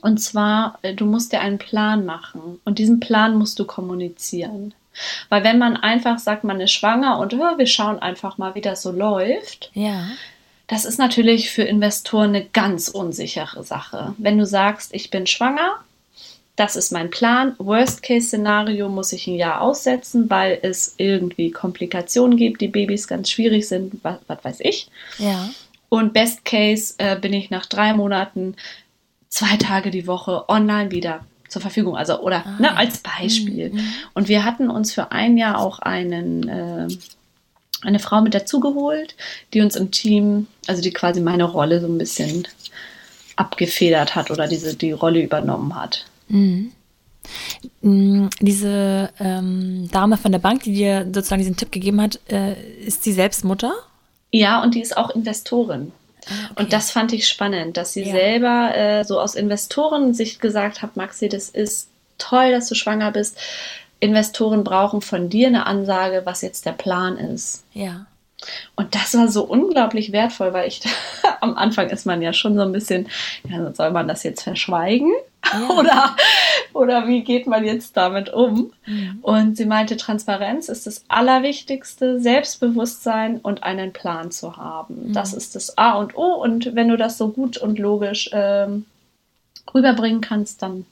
[0.00, 2.60] Und zwar, äh, du musst dir einen Plan machen.
[2.64, 4.72] Und diesen Plan musst du kommunizieren.
[5.28, 8.82] Weil wenn man einfach sagt, man ist schwanger und wir schauen einfach mal, wie das
[8.82, 10.06] so läuft, ja
[10.68, 14.14] das ist natürlich für Investoren eine ganz unsichere Sache.
[14.18, 15.80] Wenn du sagst, ich bin schwanger,
[16.56, 17.54] das ist mein Plan.
[17.58, 23.66] Worst-Case-Szenario muss ich ein Jahr aussetzen, weil es irgendwie Komplikationen gibt, die Babys ganz schwierig
[23.66, 24.88] sind, was, was weiß ich.
[25.18, 25.48] Ja.
[25.88, 28.54] Und Best Case äh, bin ich nach drei Monaten
[29.28, 31.96] zwei Tage die Woche online wieder zur Verfügung.
[31.96, 33.70] Also, oder ah, ne, als Beispiel.
[33.70, 33.80] Mhm.
[34.12, 36.88] Und wir hatten uns für ein Jahr auch einen äh,
[37.82, 39.14] eine Frau mit dazugeholt,
[39.54, 42.46] die uns im Team, also die quasi meine Rolle so ein bisschen
[43.36, 46.06] abgefedert hat oder diese die Rolle übernommen hat.
[46.28, 46.72] Mhm.
[47.82, 52.54] Mm, diese ähm, Dame von der Bank, die dir sozusagen diesen Tipp gegeben hat, äh,
[52.80, 53.74] ist sie selbst Mutter?
[54.30, 55.92] Ja, und die ist auch Investorin.
[56.26, 56.62] Ah, okay.
[56.62, 58.12] Und das fand ich spannend, dass sie ja.
[58.12, 61.88] selber äh, so aus Investorensicht gesagt hat, Maxi, das ist
[62.18, 63.38] toll, dass du schwanger bist.
[64.00, 67.64] Investoren brauchen von dir eine Ansage, was jetzt der Plan ist.
[67.72, 68.06] Ja.
[68.76, 70.80] Und das war so unglaublich wertvoll, weil ich
[71.40, 73.08] am Anfang ist man ja schon so ein bisschen,
[73.48, 75.12] ja, soll man das jetzt verschweigen?
[75.52, 75.68] Ja.
[75.76, 76.16] oder,
[76.72, 78.72] oder wie geht man jetzt damit um?
[78.86, 79.18] Mhm.
[79.22, 85.08] Und sie meinte, Transparenz ist das Allerwichtigste, Selbstbewusstsein und einen Plan zu haben.
[85.08, 85.12] Mhm.
[85.12, 86.34] Das ist das A und O.
[86.34, 88.86] Und wenn du das so gut und logisch ähm,
[89.74, 90.86] rüberbringen kannst, dann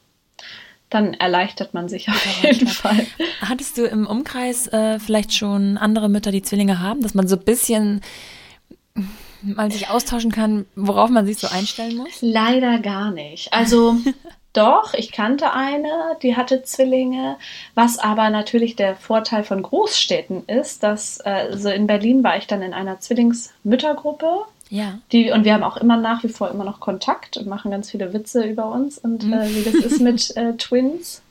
[0.90, 3.06] dann erleichtert man sich auf jeden Fall.
[3.40, 7.36] Hattest du im Umkreis äh, vielleicht schon andere Mütter, die Zwillinge haben, dass man so
[7.36, 8.02] ein bisschen
[9.42, 12.18] mal sich austauschen kann, worauf man sich so einstellen muss?
[12.20, 13.52] Leider gar nicht.
[13.52, 13.96] Also
[14.52, 17.36] doch, ich kannte eine, die hatte Zwillinge,
[17.74, 22.46] was aber natürlich der Vorteil von Großstädten ist, dass äh, also in Berlin war ich
[22.46, 24.98] dann in einer Zwillingsmüttergruppe ja.
[25.12, 27.90] Die, und wir haben auch immer nach wie vor immer noch Kontakt und machen ganz
[27.90, 29.32] viele Witze über uns und mhm.
[29.32, 31.22] äh, wie das ist mit äh, Twins.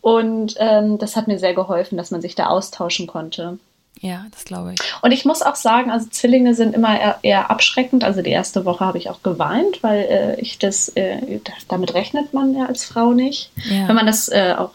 [0.00, 3.58] Und ähm, das hat mir sehr geholfen, dass man sich da austauschen konnte.
[4.00, 4.80] Ja, das glaube ich.
[5.02, 8.04] Und ich muss auch sagen, also Zwillinge sind immer eher, eher abschreckend.
[8.04, 12.34] Also die erste Woche habe ich auch geweint, weil äh, ich das, äh, damit rechnet
[12.34, 13.50] man ja als Frau nicht.
[13.70, 13.88] Ja.
[13.88, 14.72] Wenn man das äh, auch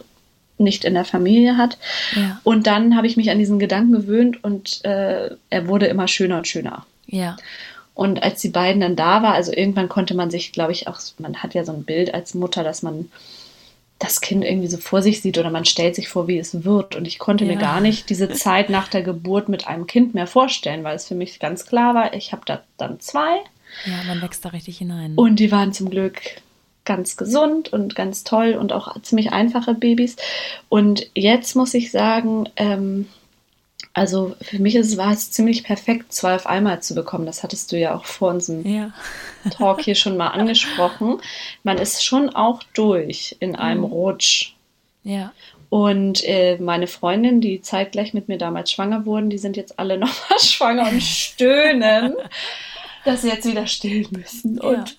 [0.58, 1.78] nicht in der Familie hat.
[2.16, 2.40] Ja.
[2.44, 6.38] Und dann habe ich mich an diesen Gedanken gewöhnt und äh, er wurde immer schöner
[6.38, 6.86] und schöner.
[7.08, 7.36] Ja.
[7.94, 11.00] Und als die beiden dann da war, also irgendwann konnte man sich, glaube ich, auch,
[11.20, 13.12] man hat ja so ein Bild als Mutter, dass man
[14.00, 16.96] das Kind irgendwie so vor sich sieht oder man stellt sich vor, wie es wird.
[16.96, 17.52] Und ich konnte Ja.
[17.52, 21.08] mir gar nicht diese Zeit nach der Geburt mit einem Kind mehr vorstellen, weil es
[21.08, 23.38] für mich ganz klar war, ich habe da dann zwei
[23.86, 25.14] Ja, man wächst da richtig hinein.
[25.16, 26.20] und die waren zum Glück
[26.84, 30.16] ganz gesund und ganz toll und auch ziemlich einfache Babys.
[30.68, 33.08] Und jetzt muss ich sagen, ähm,
[33.94, 37.26] also für mich ist, war es ziemlich perfekt, zwei auf einmal zu bekommen.
[37.26, 38.92] Das hattest du ja auch vor unserem ja.
[39.52, 41.22] Talk hier schon mal angesprochen.
[41.64, 44.54] Man ist schon auch durch in einem Rutsch.
[45.04, 45.34] Ja.
[45.70, 49.98] Und äh, meine Freundinnen, die zeitgleich mit mir damals schwanger wurden, die sind jetzt alle
[49.98, 52.14] nochmal schwanger und stöhnen,
[53.06, 54.60] dass sie jetzt wieder stillen müssen.
[54.60, 54.96] Und,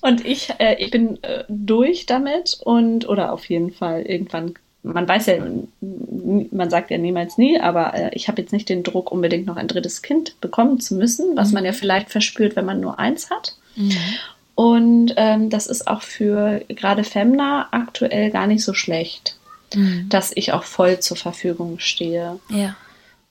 [0.00, 4.54] und ich, äh, ich bin äh, durch damit und, oder auf jeden Fall irgendwann,
[4.92, 5.36] man weiß ja,
[5.80, 9.56] man sagt ja niemals nie, aber äh, ich habe jetzt nicht den Druck, unbedingt noch
[9.56, 13.30] ein drittes Kind bekommen zu müssen, was man ja vielleicht verspürt, wenn man nur eins
[13.30, 13.54] hat.
[13.76, 13.92] Mhm.
[14.54, 19.36] Und ähm, das ist auch für gerade Femna aktuell gar nicht so schlecht,
[19.74, 20.08] Mhm.
[20.08, 22.38] dass ich auch voll zur Verfügung stehe.
[22.48, 22.74] Ja.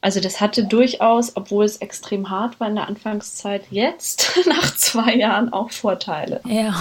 [0.01, 5.15] Also das hatte durchaus, obwohl es extrem hart war in der Anfangszeit, jetzt nach zwei
[5.15, 6.41] Jahren auch Vorteile.
[6.45, 6.75] Ja.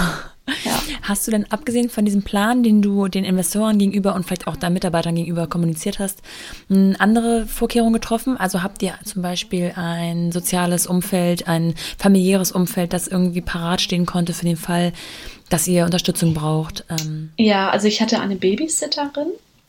[0.65, 0.81] Ja.
[1.03, 4.57] Hast du denn abgesehen von diesem Plan, den du den Investoren gegenüber und vielleicht auch
[4.57, 6.23] deinen Mitarbeitern gegenüber kommuniziert hast,
[6.99, 8.37] andere Vorkehrungen getroffen?
[8.37, 14.07] Also habt ihr zum Beispiel ein soziales Umfeld, ein familiäres Umfeld, das irgendwie parat stehen
[14.07, 14.93] konnte für den Fall,
[15.49, 16.85] dass ihr Unterstützung braucht?
[16.89, 19.29] Ähm, Ja, also ich hatte eine Babysitterin,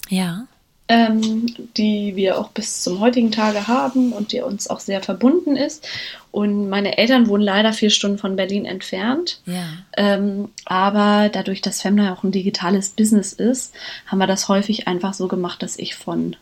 [0.09, 0.47] ja.
[0.89, 5.55] Ähm, die wir auch bis zum heutigen Tage haben und die uns auch sehr verbunden
[5.55, 5.87] ist.
[6.31, 9.41] Und meine Eltern wohnen leider vier Stunden von Berlin entfernt.
[9.45, 9.65] Ja.
[9.97, 13.73] Ähm, aber dadurch, dass Femna auch ein digitales Business ist,
[14.05, 16.35] haben wir das häufig einfach so gemacht, dass ich von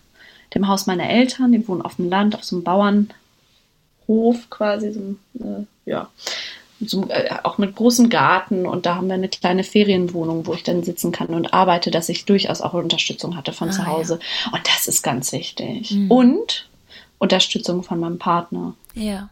[0.54, 5.00] dem Haus meiner Eltern, die wohnen auf dem Land, auf so einem Bauernhof quasi, so,
[5.00, 6.10] ein, äh, ja,
[6.90, 10.64] so, äh, auch mit großem Garten und da haben wir eine kleine Ferienwohnung, wo ich
[10.64, 14.20] dann sitzen kann und arbeite, dass ich durchaus auch Unterstützung hatte von Ah, zu Hause.
[14.52, 15.92] Und das ist ganz wichtig.
[15.92, 16.12] Mhm.
[16.12, 16.70] Und
[17.18, 18.74] Unterstützung von meinem Partner.
[18.94, 19.30] Ja.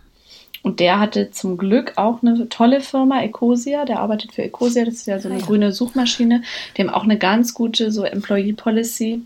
[0.62, 3.84] Und der hatte zum Glück auch eine tolle Firma, Ecosia.
[3.84, 5.46] Der arbeitet für Ecosia, das ist ja so eine Ah, ja.
[5.46, 6.42] grüne Suchmaschine.
[6.78, 9.22] Die haben auch eine ganz gute so Employee Policy.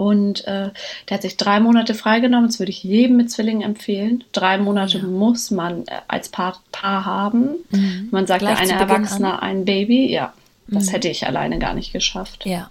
[0.00, 0.70] Und äh,
[1.08, 2.46] der hat sich drei Monate freigenommen.
[2.48, 4.24] Das würde ich jedem mit Zwillingen empfehlen.
[4.32, 5.04] Drei Monate Ja.
[5.04, 7.50] muss man äh, als Paar, Paar haben.
[7.70, 8.08] Mhm.
[8.10, 9.40] Man sagt ja, Gleich eine zu Beginn Erwachsene, an?
[9.40, 10.10] ein Baby.
[10.10, 10.32] Ja,
[10.68, 10.90] das Mhm.
[10.92, 12.46] hätte ich alleine gar nicht geschafft.
[12.46, 12.70] Ja.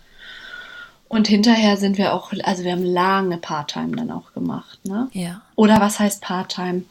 [1.08, 4.80] Und hinterher sind wir auch, also wir haben lange Part-Time dann auch gemacht.
[4.86, 5.08] Ne?
[5.14, 5.42] Ja.
[5.56, 6.82] Oder was heißt Part-Time?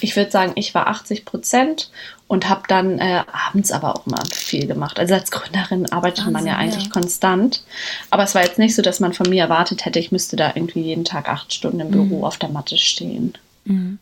[0.00, 1.90] Ich würde sagen, ich war 80 Prozent
[2.28, 4.98] und habe dann äh, abends aber auch mal viel gemacht.
[4.98, 6.90] Also als Gründerin arbeitet man ja Wahnsinn, eigentlich ja.
[6.90, 7.62] konstant.
[8.10, 10.52] Aber es war jetzt nicht so, dass man von mir erwartet hätte, ich müsste da
[10.54, 12.24] irgendwie jeden Tag acht Stunden im Büro Mhm.
[12.24, 13.34] auf der Matte stehen.
[13.64, 13.98] Mhm.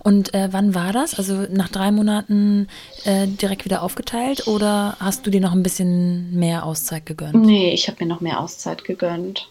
[0.00, 1.14] Und äh, wann war das?
[1.14, 2.68] Also nach drei Monaten
[3.04, 7.34] äh, direkt wieder aufgeteilt oder hast du dir noch ein bisschen mehr Auszeit gegönnt?
[7.34, 9.48] Nee, ich habe mir noch mehr Auszeit gegönnt.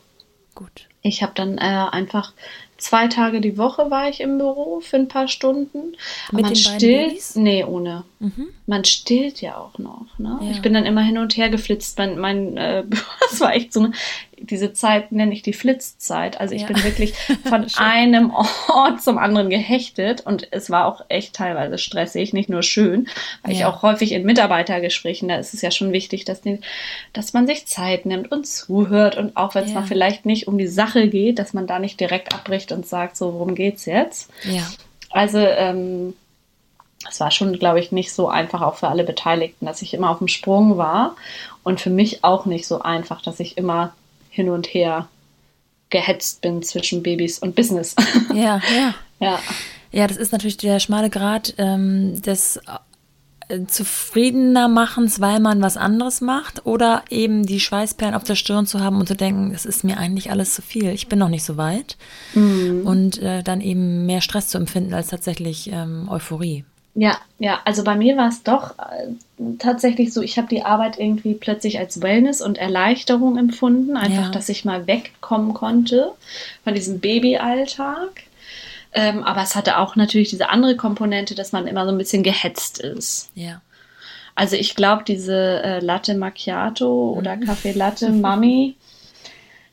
[0.56, 0.88] Gut.
[1.02, 2.34] Ich habe dann äh, einfach
[2.78, 5.96] zwei Tage die Woche war ich im Büro für ein paar Stunden.
[6.32, 8.04] Mit man den beiden stillt, nee, ohne.
[8.20, 8.48] Mhm.
[8.66, 10.08] man stillt ja auch noch.
[10.18, 10.40] Ne?
[10.42, 10.50] Ja.
[10.52, 11.98] Ich bin dann immer hin und her geflitzt.
[12.00, 12.84] Mein, mein äh,
[13.30, 13.92] das war echt so eine,
[14.40, 16.40] diese Zeit nenne ich die Flitzzeit.
[16.40, 16.68] Also ich Ja.
[16.68, 17.14] bin wirklich
[17.48, 22.64] von einem Ort zum anderen gehechtet und es war auch echt teilweise stressig, nicht nur
[22.64, 23.08] schön,
[23.44, 23.70] weil ich Ja.
[23.70, 26.60] auch häufig in Mitarbeitergesprächen, da ist es ja schon wichtig, dass, die,
[27.14, 30.58] dass man sich Zeit nimmt und zuhört und auch wenn es mal vielleicht nicht um
[30.58, 34.32] die Sache geht, dass man da nicht direkt abbricht und sagt, so worum geht's jetzt.
[34.44, 34.64] Ja.
[35.12, 36.14] Also, ähm,
[37.10, 40.10] es war schon, glaube ich, nicht so einfach auch für alle Beteiligten, dass ich immer
[40.10, 41.16] auf dem Sprung war.
[41.64, 43.94] Und für mich auch nicht so einfach, dass ich immer
[44.30, 45.08] hin und her
[45.90, 47.96] gehetzt bin zwischen Babys und Business.
[48.34, 48.94] Ja, ja.
[49.20, 49.40] ja.
[49.92, 52.60] Ja, das ist natürlich der schmale Grat ähm, des
[53.48, 58.66] äh, zufriedener Machens, weil man was anderes macht oder eben die Schweißperlen auf der Stirn
[58.66, 61.30] zu haben und zu denken, es ist mir eigentlich alles zu viel, ich bin noch
[61.30, 61.98] nicht so weit
[62.36, 66.66] und äh, dann eben mehr Stress zu empfinden als tatsächlich ähm, Euphorie.
[67.00, 69.10] Ja, ja, also bei mir war es doch äh,
[69.60, 74.32] tatsächlich so, ich habe die Arbeit irgendwie plötzlich als Wellness und Erleichterung empfunden, einfach, Ja.
[74.32, 76.12] dass ich mal wegkommen konnte
[76.64, 78.24] von diesem Babyalltag.
[78.94, 82.24] Ähm, aber es hatte auch natürlich diese andere Komponente, dass man immer so ein bisschen
[82.24, 83.30] gehetzt ist.
[83.36, 83.62] Ja.
[84.34, 88.76] Also ich glaube, diese äh, Latte Macchiato oder Kaffee Latte Mami,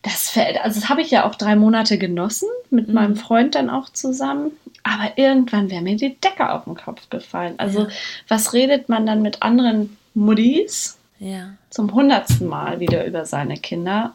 [0.02, 2.94] das fällt, also das habe ich ja auch drei Monate genossen, mit Mhm.
[2.94, 4.50] meinem Freund dann auch zusammen.
[4.84, 7.54] Aber irgendwann wäre mir die Decke auf den Kopf gefallen.
[7.58, 7.88] Also Ja.
[8.28, 11.54] was redet man dann mit anderen Muddis Ja.
[11.70, 14.14] zum hundertsten Mal wieder über seine Kinder?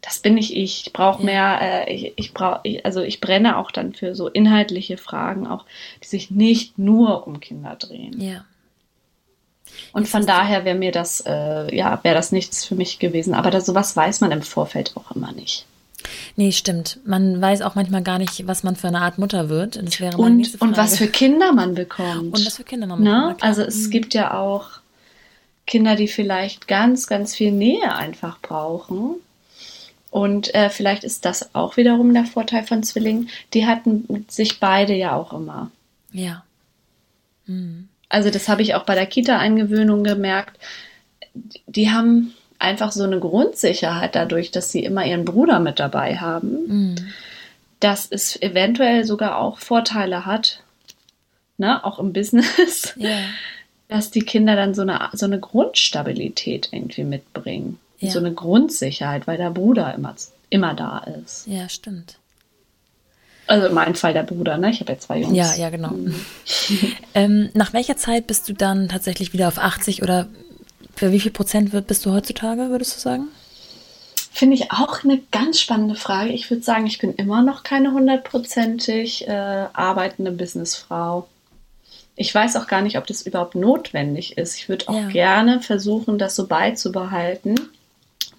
[0.00, 0.56] das bin ich.
[0.56, 1.26] Ich brauche ja.
[1.26, 5.64] mehr, äh, ich, ich brauche, also ich brenne auch dann für so inhaltliche Fragen, auch
[6.02, 8.20] die sich nicht nur um Kinder drehen.
[8.20, 8.44] Ja.
[9.92, 13.34] Und von daher wäre mir das, äh, ja, wäre das nichts für mich gewesen.
[13.34, 15.66] Aber das, sowas weiß man im Vorfeld auch immer nicht.
[16.36, 16.98] Nee, stimmt.
[17.04, 19.76] Man weiß auch manchmal gar nicht, was man für eine Art Mutter wird.
[19.76, 22.34] Das wäre und, und was für Kinder man bekommt.
[22.34, 23.10] Und was für Kinder man ne?
[23.10, 23.42] bekommt.
[23.42, 23.90] Also es mhm.
[23.90, 24.80] gibt ja auch
[25.66, 29.16] Kinder, die vielleicht ganz, ganz viel Nähe einfach brauchen.
[30.10, 33.30] Und äh, vielleicht ist das auch wiederum der Vorteil von Zwillingen.
[33.52, 35.70] Die hatten sich beide ja auch immer.
[36.12, 36.44] Ja.
[37.46, 37.88] Mhm.
[38.08, 40.58] Also das habe ich auch bei der Kita-Eingewöhnung gemerkt.
[41.66, 42.32] Die haben
[42.64, 46.94] einfach so eine Grundsicherheit dadurch, dass sie immer ihren Bruder mit dabei haben, mhm.
[47.78, 50.62] dass es eventuell sogar auch Vorteile hat,
[51.58, 53.16] ne, auch im Business, ja.
[53.88, 57.78] dass die Kinder dann so eine, so eine Grundstabilität irgendwie mitbringen.
[57.98, 58.10] Ja.
[58.10, 60.14] So eine Grundsicherheit, weil der Bruder immer,
[60.50, 61.46] immer da ist.
[61.46, 62.16] Ja, stimmt.
[63.46, 64.70] Also in meinem Fall der Bruder, ne?
[64.70, 65.36] Ich habe ja zwei Jungs.
[65.36, 65.90] Ja, ja, genau.
[65.90, 66.14] Mhm.
[67.14, 70.28] ähm, nach welcher Zeit bist du dann tatsächlich wieder auf 80 oder
[70.96, 73.28] für wie viel Prozent bist du heutzutage, würdest du sagen?
[74.32, 76.32] Finde ich auch eine ganz spannende Frage.
[76.32, 81.28] Ich würde sagen, ich bin immer noch keine hundertprozentig äh, arbeitende Businessfrau.
[82.16, 84.56] Ich weiß auch gar nicht, ob das überhaupt notwendig ist.
[84.56, 85.08] Ich würde auch ja.
[85.08, 87.54] gerne versuchen, das so beizubehalten,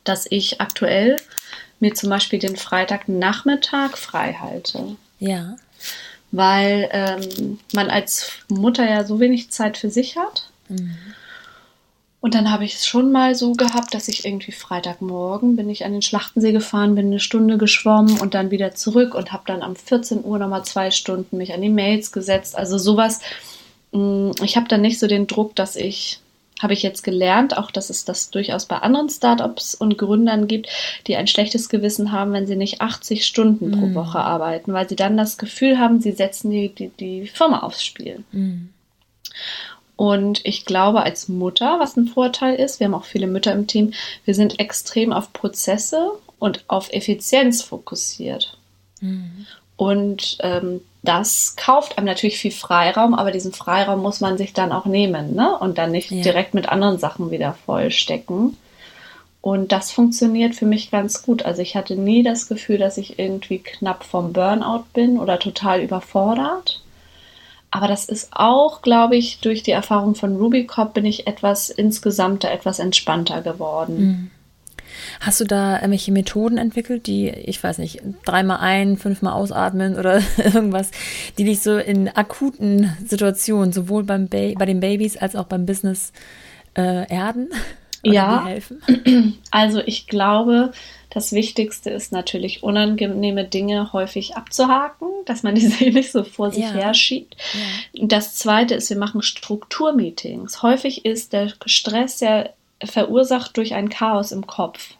[0.04, 1.16] dass ich aktuell
[1.80, 4.98] mir zum Beispiel den Freitagnachmittag frei halte.
[5.20, 5.56] Ja.
[6.32, 10.50] Weil ähm, man als Mutter ja so wenig Zeit für sich hat.
[10.68, 10.98] Mhm.
[12.26, 15.86] Und dann habe ich es schon mal so gehabt, dass ich irgendwie Freitagmorgen bin ich
[15.86, 19.62] an den Schlachtensee gefahren, bin eine Stunde geschwommen und dann wieder zurück und habe dann
[19.62, 22.58] am 14 Uhr nochmal zwei Stunden mich an die Mails gesetzt.
[22.58, 23.20] Also sowas.
[23.92, 26.20] Mm, ich habe dann nicht so den Druck, dass ich
[26.60, 30.68] habe ich jetzt gelernt, auch dass es das durchaus bei anderen Startups und Gründern gibt,
[31.06, 33.94] die ein schlechtes Gewissen haben, wenn sie nicht 80 Stunden pro mm.
[33.94, 37.84] Woche arbeiten, weil sie dann das Gefühl haben, sie setzen die, die, die Firma aufs
[37.84, 38.24] Spiel.
[38.32, 38.70] Mm.
[39.96, 43.68] Und ich glaube, als Mutter, was ein Vorteil ist, wir haben auch viele Mütter im
[43.68, 43.94] Team,
[44.26, 48.58] wir sind extrem auf Prozesse und auf Effizienz fokussiert.
[49.00, 49.46] Mm.
[49.78, 54.72] Und ähm, das kauft einem natürlich viel Freiraum, aber diesen Freiraum muss man sich dann
[54.72, 55.58] auch nehmen ne?
[55.58, 56.24] und dann nicht ja.
[56.24, 58.58] direkt mit anderen Sachen wieder vollstecken.
[59.42, 61.46] Und das funktioniert für mich ganz gut.
[61.46, 65.82] Also ich hatte nie das Gefühl, dass ich irgendwie knapp vom Burnout bin oder total
[65.82, 66.82] überfordert.
[67.76, 72.46] Aber das ist auch, glaube ich, durch die Erfahrung von Rubicop bin ich etwas insgesamt
[72.46, 73.98] etwas entspannter geworden.
[74.00, 74.32] Mhm.
[75.20, 80.22] Hast du da irgendwelche Methoden entwickelt, die, ich weiß nicht, dreimal ein, fünfmal ausatmen oder
[80.38, 80.92] irgendwas,
[81.38, 85.66] die dich so in akuten Situationen, sowohl beim ba bei den Babys als auch beim
[85.66, 86.14] Business
[86.78, 87.50] äh, erden?
[88.04, 88.48] ja,
[89.52, 90.72] also ich glaube,
[91.16, 96.66] das Wichtigste ist natürlich, unangenehme Dinge häufig abzuhaken, dass man diese nicht so vor sich
[96.66, 96.74] ja.
[96.74, 97.38] her schiebt.
[97.94, 98.06] Ja.
[98.08, 100.62] Das Zweite ist, wir machen Strukturmeetings.
[100.62, 102.50] Häufig ist der Stress ja
[102.84, 104.96] verursacht durch ein Chaos im Kopf.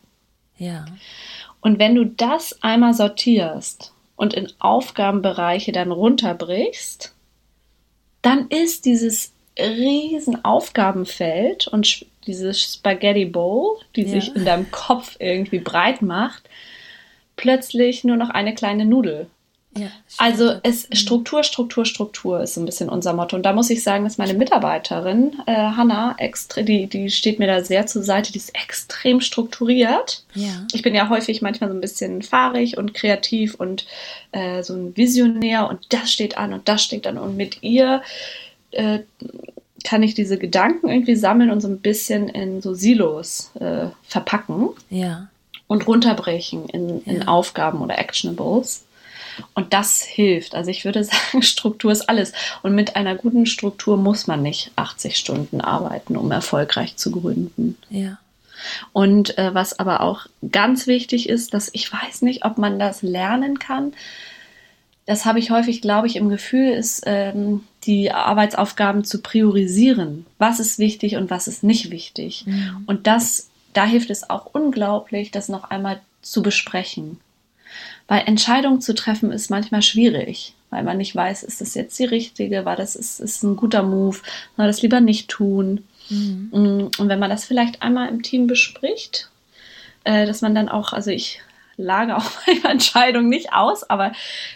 [0.58, 0.86] Ja.
[1.60, 7.14] Und wenn du das einmal sortierst und in Aufgabenbereiche dann runterbrichst,
[8.22, 14.10] dann ist dieses riesen Aufgabenfeld und dieses Spaghetti Bowl, die ja.
[14.10, 16.50] sich in deinem Kopf irgendwie breit macht,
[17.36, 19.28] plötzlich nur noch eine kleine Nudel.
[19.78, 23.36] Ja, also es Struktur, Struktur, Struktur ist so ein bisschen unser Motto.
[23.36, 26.16] Und da muss ich sagen, dass meine Mitarbeiterin, äh, Hanna,
[26.60, 30.24] die, die steht mir da sehr zur Seite, die ist extrem strukturiert.
[30.34, 30.66] Ja.
[30.72, 33.86] Ich bin ja häufig manchmal so ein bisschen fahrig und kreativ und
[34.32, 37.18] äh, so ein Visionär und das steht an und das steht an.
[37.18, 38.02] Und mit ihr
[38.72, 39.00] äh,
[39.86, 44.70] kann ich diese Gedanken irgendwie sammeln und so ein bisschen in so Silos äh, verpacken.
[44.90, 45.30] Ja.
[45.68, 47.28] Und runterbrechen in, in ja.
[47.28, 48.84] Aufgaben oder Actionables.
[49.54, 50.56] Und das hilft.
[50.56, 52.34] Also ich würde sagen, Struktur ist alles.
[52.64, 57.78] Und mit einer guten Struktur muss man nicht 80 Stunden arbeiten, um erfolgreich zu gründen.
[57.90, 58.18] Ja.
[58.94, 63.02] Und äh, was aber auch ganz wichtig ist, dass ich weiß nicht, ob man das
[63.02, 63.94] lernen kann.
[65.06, 70.26] Das habe ich häufig, glaube ich, im Gefühl, ist ähm, die Arbeitsaufgaben zu priorisieren.
[70.40, 72.46] Was ist wichtig und was ist nicht wichtig.
[72.48, 72.84] Mhm.
[72.88, 77.20] Und das, da hilft es auch unglaublich, das noch einmal zu besprechen.
[78.08, 82.06] Weil Entscheidungen zu treffen ist manchmal schwierig, weil man nicht weiß, ist das jetzt die
[82.06, 84.18] richtige, war das ist, ist ein guter Move,
[84.58, 85.84] soll das lieber nicht tun.
[86.10, 86.50] Mhm.
[86.52, 89.30] Mm, und wenn man das vielleicht einmal im Team bespricht,
[90.04, 91.42] äh, dass man dann auch, also ich
[91.78, 94.12] lage auch meine Entscheidung nicht aus, aber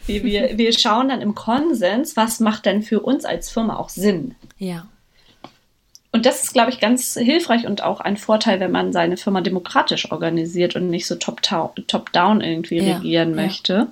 [0.05, 3.89] wir, wir, wir schauen dann im Konsens, was macht denn für uns als Firma auch
[3.89, 4.36] Sinn.
[4.57, 4.88] Ja.
[6.11, 9.41] und das ist, glaube ich, ganz hilfreich und auch ein Vorteil, wenn man seine Firma
[9.41, 13.88] demokratisch organisiert und nicht so top-down top irgendwie ja, regieren möchte, ja.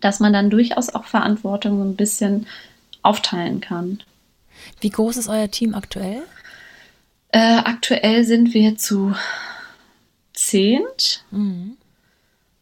[0.00, 2.46] dass man dann durchaus auch Verantwortung so ein bisschen
[3.02, 4.02] aufteilen kann.
[4.80, 6.22] Wie groß ist euer Team aktuell?
[7.28, 9.14] Äh, aktuell sind wir zu
[10.34, 11.24] zehnt.
[11.30, 11.76] Mhm.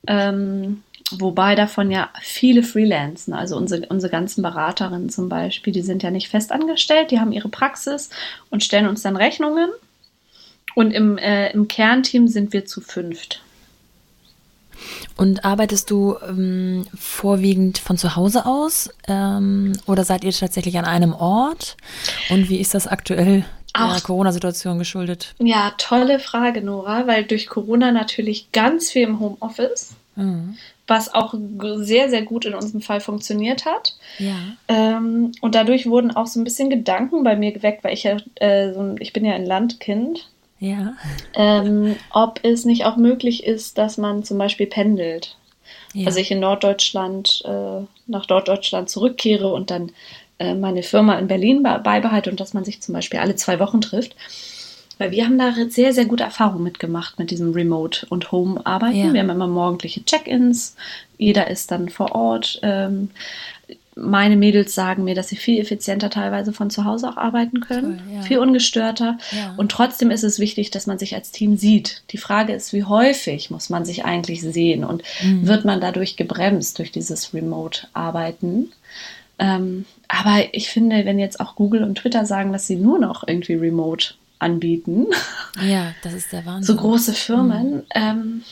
[0.06, 0.82] Ähm,
[1.12, 6.10] Wobei davon ja viele Freelancen, also unsere, unsere ganzen Beraterinnen zum Beispiel, die sind ja
[6.10, 8.10] nicht fest angestellt, die haben ihre Praxis
[8.48, 9.70] und stellen uns dann Rechnungen.
[10.76, 13.42] Und im, äh, im Kernteam sind wir zu fünft.
[15.16, 20.84] Und arbeitest du ähm, vorwiegend von zu Hause aus ähm, oder seid ihr tatsächlich an
[20.84, 21.76] einem Ort?
[22.30, 23.44] Und wie ist das aktuell
[23.76, 25.34] der Corona-Situation geschuldet?
[25.38, 29.94] Ja, tolle Frage, Nora, weil durch Corona natürlich ganz viel im Homeoffice.
[30.16, 30.56] Mhm
[30.90, 31.32] was auch
[31.76, 33.94] sehr, sehr gut in unserem Fall funktioniert hat.
[34.18, 34.34] Ja.
[34.68, 38.16] Ähm, und dadurch wurden auch so ein bisschen Gedanken bei mir geweckt, weil ich ja,
[38.34, 40.28] äh, so, ich bin ja ein Landkind.
[40.58, 40.94] Ja.
[41.32, 45.36] Ähm, ob es nicht auch möglich ist, dass man zum Beispiel pendelt.
[45.94, 46.08] Ja.
[46.08, 49.92] Also ich in Norddeutschland, äh, nach Norddeutschland zurückkehre und dann
[50.54, 54.16] meine Firma in Berlin beibehalte und dass man sich zum Beispiel alle zwei Wochen trifft.
[54.98, 58.98] Weil wir haben da sehr, sehr gute Erfahrungen mitgemacht mit diesem Remote- und Home-Arbeiten.
[58.98, 59.12] Ja.
[59.14, 60.76] Wir haben immer morgendliche Check-ins,
[61.16, 62.60] jeder ist dann vor Ort.
[62.62, 63.08] Ähm,
[63.96, 67.98] meine Mädels sagen mir, dass sie viel effizienter teilweise von zu Hause auch arbeiten können,
[67.98, 68.22] Toll, ja.
[68.22, 69.18] viel ungestörter.
[69.32, 69.54] Ja.
[69.56, 72.02] Und trotzdem ist es wichtig, dass man sich als Team sieht.
[72.10, 75.46] Die Frage ist, wie häufig muss man sich eigentlich sehen und mhm.
[75.46, 78.72] wird man dadurch gebremst durch dieses Remote-Arbeiten?
[80.12, 83.54] Aber ich finde, wenn jetzt auch Google und Twitter sagen, dass sie nur noch irgendwie
[83.54, 85.06] remote anbieten.
[85.62, 86.74] Ja, das ist der Wahnsinn.
[86.76, 87.74] So große Firmen.
[87.74, 87.82] Mhm.
[87.94, 88.42] Ähm,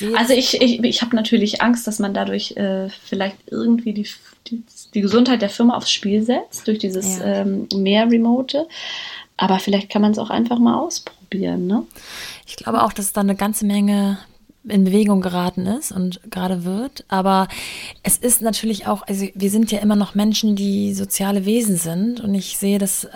[0.00, 4.08] ich also ich, ich, ich habe natürlich Angst, dass man dadurch äh, vielleicht irgendwie die,
[4.46, 4.62] die,
[4.94, 7.42] die, Gesundheit der Firma aufs Spiel setzt, durch dieses ja.
[7.42, 8.66] ähm, mehr Remote.
[9.36, 11.66] Aber vielleicht kann man es auch einfach mal ausprobieren.
[11.66, 11.82] Ne?
[12.46, 14.18] Ich glaube auch, dass da eine ganze Menge
[14.66, 17.04] in Bewegung geraten ist und gerade wird.
[17.08, 17.48] Aber
[18.02, 22.20] es ist natürlich auch, also wir sind ja immer noch Menschen, die soziale Wesen sind.
[22.20, 23.04] Und ich sehe das.
[23.04, 23.10] Äh,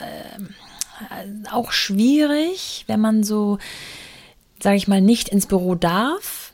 [1.51, 3.59] auch schwierig, wenn man so,
[4.61, 6.48] sage ich mal, nicht ins Büro darf.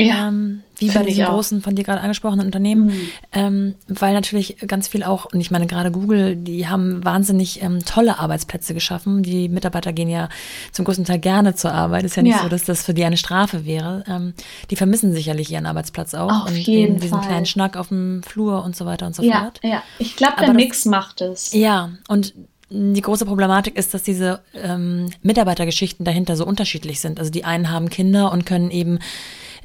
[0.00, 3.10] Ja, ähm, wie bei diesen großen, von dir gerade angesprochenen Unternehmen, mhm.
[3.32, 7.84] ähm, weil natürlich ganz viel auch, und ich meine gerade Google, die haben wahnsinnig ähm,
[7.84, 9.24] tolle Arbeitsplätze geschaffen.
[9.24, 10.28] Die Mitarbeiter gehen ja
[10.70, 12.04] zum größten Teil gerne zur Arbeit.
[12.04, 12.42] Ist ja nicht ja.
[12.42, 14.04] so, dass das für die eine Strafe wäre.
[14.06, 14.34] Ähm,
[14.70, 17.26] die vermissen sicherlich ihren Arbeitsplatz auch Auf und jeden eben diesen Fall.
[17.26, 19.60] kleinen Schnack auf dem Flur und so weiter und so ja, fort.
[19.64, 21.52] Ja, ich glaube, der Aber Mix das, macht es.
[21.52, 22.34] Ja, und
[22.70, 27.18] die große Problematik ist, dass diese ähm, Mitarbeitergeschichten dahinter so unterschiedlich sind.
[27.18, 28.98] Also die einen haben Kinder und können eben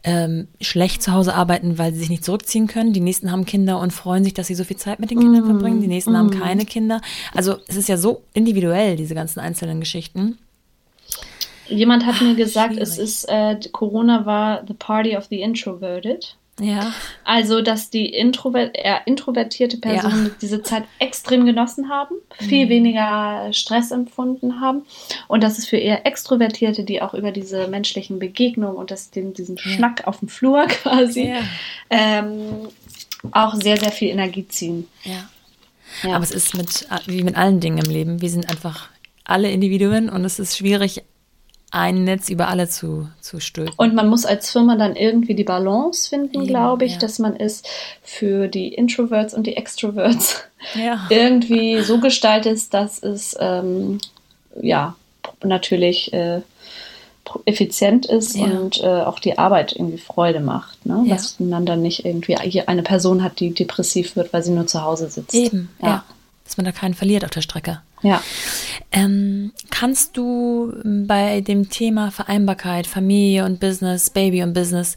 [0.04, 2.94] ähm, schlecht zu Hause arbeiten, weil sie sich nicht zurückziehen können.
[2.94, 5.44] Die nächsten haben Kinder und freuen sich, dass sie so viel Zeit mit den Kindern
[5.44, 5.82] mm, verbringen.
[5.82, 6.18] Die nächsten mm.
[6.18, 7.02] haben keine Kinder.
[7.34, 10.38] Also es ist ja so individuell, diese ganzen einzelnen Geschichten.
[11.70, 12.90] Jemand hat mir gesagt, Schwierig.
[12.90, 16.36] es ist äh, Corona war the party of the introverted.
[16.60, 16.94] Ja.
[17.24, 20.32] Also, dass die Introvert eher introvertierte Personen ja.
[20.40, 22.70] diese Zeit extrem genossen haben, viel mhm.
[22.70, 24.84] weniger Stress empfunden haben
[25.28, 29.34] und dass es für eher Extrovertierte, die auch über diese menschlichen Begegnungen und das, den,
[29.34, 29.64] diesen ja.
[29.64, 31.40] Schnack auf dem Flur quasi ja.
[31.90, 32.68] ähm,
[33.32, 34.88] auch sehr, sehr viel Energie ziehen.
[35.04, 35.28] Ja.
[36.04, 36.16] ja.
[36.16, 38.22] Aber es ist mit, wie mit allen Dingen im Leben.
[38.22, 38.90] Wir sind einfach
[39.24, 41.04] alle Individuen und es ist schwierig,
[41.74, 43.74] ein Netz über alle zu, zu stülpen.
[43.78, 47.00] Und man muss als Firma dann irgendwie die Balance finden, glaube ich, ja.
[47.00, 47.64] dass man es
[48.04, 50.44] für die Introverts und die Extroverts
[50.76, 51.00] ja.
[51.10, 53.98] irgendwie so gestaltet, dass es ähm,
[54.62, 54.96] ja
[55.44, 56.42] natürlich äh,
[57.46, 58.46] effizient ist ja.
[58.46, 60.86] und äh, auch die Arbeit irgendwie Freude macht.
[60.86, 61.06] Ne?
[61.08, 64.84] Dass man dann nicht irgendwie eine Person hat, die depressiv wird, weil sie nur zu
[64.84, 65.34] Hause sitzt.
[65.34, 66.04] Eben, ja.
[66.54, 67.82] Dass man da keinen verliert auf der Strecke.
[68.04, 68.22] Ja.
[68.92, 74.96] Ähm, kannst du bei dem Thema Vereinbarkeit, Familie und Business, Baby und Business,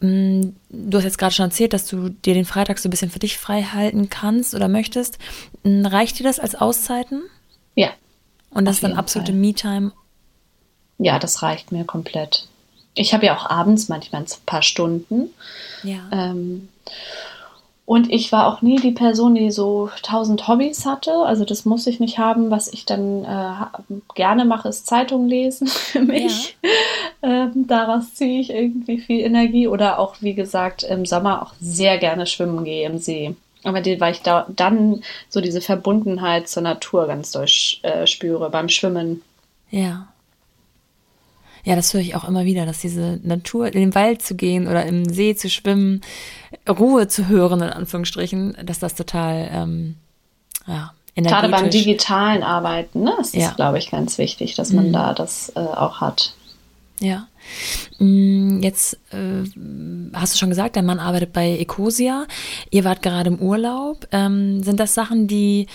[0.00, 3.10] ähm, du hast jetzt gerade schon erzählt, dass du dir den Freitag so ein bisschen
[3.10, 5.18] für dich frei halten kannst oder möchtest.
[5.64, 7.24] Ähm, reicht dir das als Auszeiten?
[7.74, 7.90] Ja.
[8.48, 9.92] Und das ist dann absolute Me-Time?
[10.96, 12.48] Ja, das reicht mir komplett.
[12.94, 15.28] Ich habe ja auch abends manchmal ein paar Stunden.
[15.82, 16.08] Ja.
[16.10, 16.70] Ähm,
[17.86, 21.12] und ich war auch nie die Person, die so tausend Hobbys hatte.
[21.24, 22.50] Also das muss ich nicht haben.
[22.50, 26.58] Was ich dann äh, gerne mache, ist Zeitung lesen für mich.
[27.22, 27.44] Ja.
[27.44, 29.68] Ähm, daraus ziehe ich irgendwie viel Energie.
[29.68, 33.36] Oder auch, wie gesagt, im Sommer auch sehr gerne schwimmen gehe im See.
[33.62, 38.50] Aber die, weil ich da dann so diese Verbundenheit zur Natur ganz durch äh, spüre
[38.50, 39.22] beim Schwimmen.
[39.70, 40.08] Ja.
[41.66, 44.68] Ja, das höre ich auch immer wieder, dass diese Natur, in den Wald zu gehen
[44.68, 46.00] oder im See zu schwimmen,
[46.68, 49.96] Ruhe zu hören, in Anführungsstrichen, dass das total, ähm,
[50.68, 53.50] ja, Gerade beim digitalen Arbeiten ne, ist ja.
[53.52, 54.92] glaube ich, ganz wichtig, dass man mhm.
[54.92, 56.34] da das äh, auch hat.
[57.00, 57.26] Ja.
[57.98, 59.42] Mm, jetzt äh,
[60.12, 62.26] hast du schon gesagt, dein Mann arbeitet bei Ecosia.
[62.70, 64.06] Ihr wart gerade im Urlaub.
[64.12, 65.66] Ähm, sind das Sachen, die,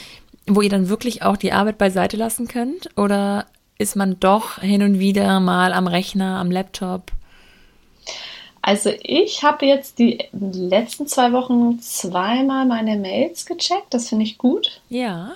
[0.48, 2.96] wo ihr dann wirklich auch die Arbeit beiseite lassen könnt?
[2.96, 3.46] Oder
[3.82, 7.12] ist man doch hin und wieder mal am Rechner, am Laptop?
[8.62, 13.88] Also ich habe jetzt die letzten zwei Wochen zweimal meine Mails gecheckt.
[13.92, 14.82] Das finde ich gut.
[14.90, 15.32] Ja.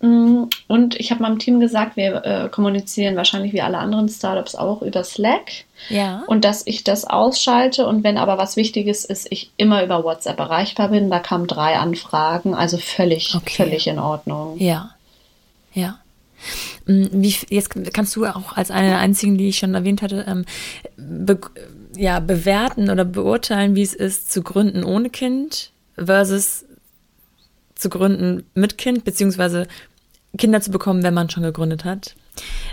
[0.00, 4.54] Mm, und ich habe meinem Team gesagt, wir äh, kommunizieren wahrscheinlich wie alle anderen Startups
[4.54, 5.50] auch über Slack.
[5.88, 6.22] Ja.
[6.28, 10.38] Und dass ich das ausschalte und wenn aber was Wichtiges ist, ich immer über WhatsApp
[10.38, 11.10] erreichbar bin.
[11.10, 13.64] Da kamen drei Anfragen, also völlig, okay.
[13.64, 14.58] völlig in Ordnung.
[14.58, 14.94] Ja.
[15.74, 15.98] Ja.
[16.86, 20.24] Mm, wie, jetzt kannst du auch als eine der einzigen, die ich schon erwähnt hatte,
[20.26, 20.44] ähm,
[20.96, 21.38] be
[21.96, 26.64] ja, bewerten oder beurteilen, wie es ist, zu gründen ohne Kind versus
[27.74, 29.66] zu gründen mit Kind, beziehungsweise
[30.38, 32.14] Kinder zu bekommen, wenn man schon gegründet hat.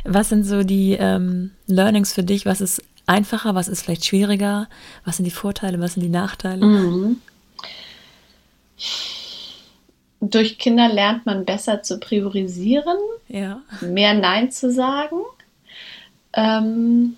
[0.03, 2.45] Was sind so die ähm, Learnings für dich?
[2.45, 3.55] Was ist einfacher?
[3.55, 4.67] Was ist vielleicht schwieriger?
[5.05, 5.79] Was sind die Vorteile?
[5.79, 6.63] Was sind die Nachteile?
[6.63, 7.17] Mhm.
[10.19, 12.97] Durch Kinder lernt man besser zu priorisieren,
[13.27, 13.61] ja.
[13.81, 15.21] mehr Nein zu sagen.
[16.33, 17.17] Ähm,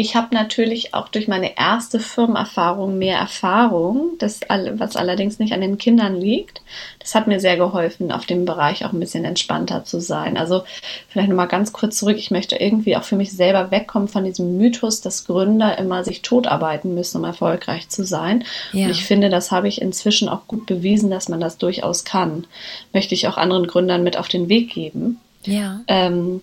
[0.00, 4.42] ich habe natürlich auch durch meine erste Firmenerfahrung mehr Erfahrung, das,
[4.74, 6.62] was allerdings nicht an den Kindern liegt.
[7.00, 10.36] Das hat mir sehr geholfen, auf dem Bereich auch ein bisschen entspannter zu sein.
[10.36, 10.62] Also
[11.08, 12.16] vielleicht nochmal ganz kurz zurück.
[12.16, 16.22] Ich möchte irgendwie auch für mich selber wegkommen von diesem Mythos, dass Gründer immer sich
[16.22, 18.44] totarbeiten müssen, um erfolgreich zu sein.
[18.72, 18.84] Ja.
[18.84, 22.46] Und ich finde, das habe ich inzwischen auch gut bewiesen, dass man das durchaus kann.
[22.92, 25.18] Möchte ich auch anderen Gründern mit auf den Weg geben.
[25.44, 25.80] Ja.
[25.88, 26.40] Ähm,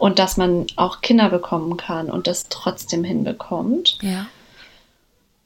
[0.00, 3.98] und dass man auch Kinder bekommen kann und das trotzdem hinbekommt.
[4.00, 4.26] Ja.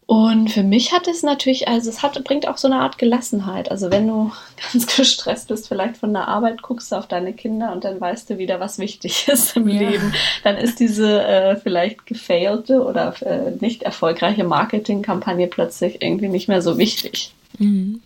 [0.06, 3.68] Und für mich hat es natürlich, also es hat, bringt auch so eine Art Gelassenheit.
[3.72, 4.30] Also wenn du
[4.72, 8.30] ganz gestresst bist, vielleicht von der Arbeit, guckst du auf deine Kinder und dann weißt
[8.30, 9.90] du wieder, was wichtig ist im ja.
[9.90, 10.14] Leben.
[10.44, 16.62] Dann ist diese äh, vielleicht gefailte oder äh, nicht erfolgreiche Marketingkampagne plötzlich irgendwie nicht mehr
[16.62, 17.34] so wichtig.
[17.58, 18.02] Mhm.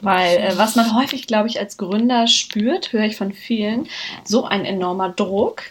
[0.00, 3.88] Weil äh, was man häufig, glaube ich, als Gründer spürt, höre ich von vielen,
[4.24, 5.62] so ein enormer Druck,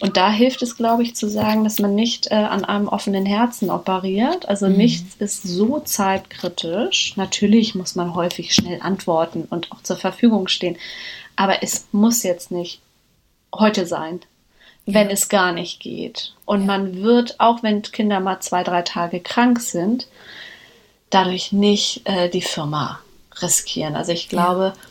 [0.00, 3.26] und da hilft es, glaube ich, zu sagen, dass man nicht äh, an einem offenen
[3.26, 4.48] Herzen operiert.
[4.48, 4.76] Also mhm.
[4.76, 7.16] nichts ist so zeitkritisch.
[7.16, 10.76] Natürlich muss man häufig schnell antworten und auch zur Verfügung stehen.
[11.36, 12.80] Aber es muss jetzt nicht
[13.54, 14.20] heute sein,
[14.84, 14.94] ja.
[14.94, 16.34] wenn es gar nicht geht.
[16.44, 16.66] Und ja.
[16.66, 20.08] man wird, auch wenn Kinder mal zwei, drei Tage krank sind,
[21.10, 23.00] dadurch nicht äh, die Firma
[23.40, 23.96] riskieren.
[23.96, 24.82] Also ich glaube, ja.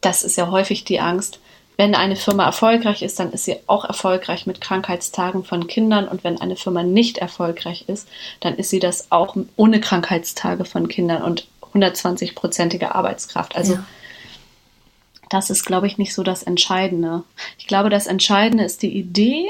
[0.00, 1.40] das ist ja häufig die Angst,
[1.80, 6.08] wenn eine Firma erfolgreich ist, dann ist sie auch erfolgreich mit Krankheitstagen von Kindern.
[6.08, 8.06] Und wenn eine Firma nicht erfolgreich ist,
[8.40, 13.56] dann ist sie das auch ohne Krankheitstage von Kindern und 120-prozentige Arbeitskraft.
[13.56, 13.84] Also ja.
[15.30, 17.22] das ist, glaube ich, nicht so das Entscheidende.
[17.56, 19.46] Ich glaube, das Entscheidende ist die Idee,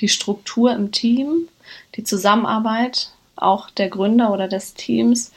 [0.00, 1.48] die Struktur im Team,
[1.94, 5.30] die Zusammenarbeit auch der Gründer oder des Teams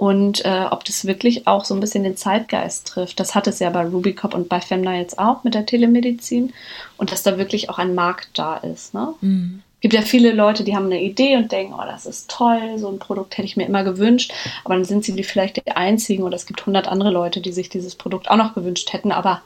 [0.00, 3.20] und äh, ob das wirklich auch so ein bisschen den Zeitgeist trifft.
[3.20, 6.54] Das hat es ja bei Rubicop und bei Femna jetzt auch mit der Telemedizin
[6.96, 8.94] und dass da wirklich auch ein Markt da ist.
[8.94, 9.12] Ne?
[9.20, 9.62] Mhm.
[9.82, 12.88] gibt ja viele Leute, die haben eine Idee und denken, oh, das ist toll, so
[12.88, 14.32] ein Produkt hätte ich mir immer gewünscht,
[14.64, 17.68] aber dann sind sie vielleicht die einzigen oder es gibt hundert andere Leute, die sich
[17.68, 19.42] dieses Produkt auch noch gewünscht hätten, aber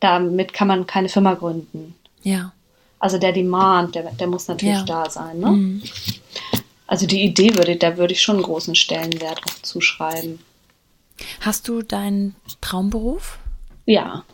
[0.00, 1.94] damit kann man keine Firma gründen.
[2.22, 2.52] Ja.
[2.98, 4.84] Also der Demand, der, der muss natürlich ja.
[4.84, 5.38] da sein.
[5.38, 5.50] Ne?
[5.50, 5.82] Mhm.
[6.86, 10.38] Also die Idee würde, da würde ich schon einen großen Stellenwert auch zuschreiben.
[11.40, 13.38] Hast du deinen Traumberuf?
[13.86, 14.24] Ja.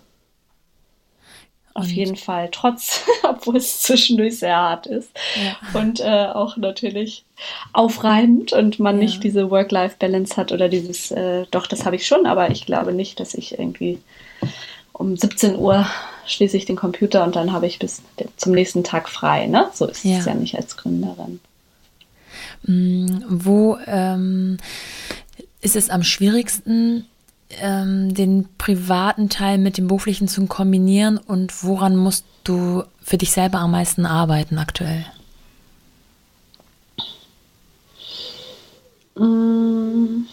[1.74, 5.10] Auf jeden Fall, trotz, obwohl es zwischendurch sehr hart ist
[5.42, 5.80] ja.
[5.80, 7.24] und äh, auch natürlich
[7.72, 9.04] aufreibend und man ja.
[9.04, 12.92] nicht diese Work-Life-Balance hat oder dieses, äh, doch, das habe ich schon, aber ich glaube
[12.92, 13.98] nicht, dass ich irgendwie
[14.92, 15.86] um 17 Uhr
[16.26, 18.02] schließe ich den Computer und dann habe ich bis
[18.36, 19.46] zum nächsten Tag frei.
[19.46, 19.70] Ne?
[19.72, 20.18] So ist ja.
[20.18, 21.40] es ja nicht als Gründerin.
[22.64, 24.58] Mm, wo ähm,
[25.60, 27.06] ist es am schwierigsten,
[27.60, 33.32] ähm, den privaten Teil mit dem beruflichen zu kombinieren und woran musst du für dich
[33.32, 35.04] selber am meisten arbeiten aktuell?
[39.16, 40.24] Mm,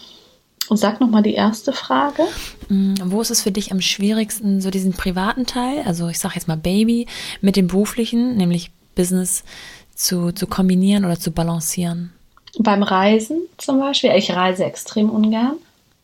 [0.68, 2.22] und sag nochmal die erste Frage.
[2.68, 6.36] Mm, wo ist es für dich am schwierigsten, so diesen privaten Teil, also ich sage
[6.36, 7.06] jetzt mal Baby,
[7.40, 9.44] mit dem beruflichen, nämlich Business,
[9.94, 12.12] zu, zu kombinieren oder zu balancieren?
[12.58, 14.12] Beim Reisen zum Beispiel.
[14.16, 15.56] Ich reise extrem ungern.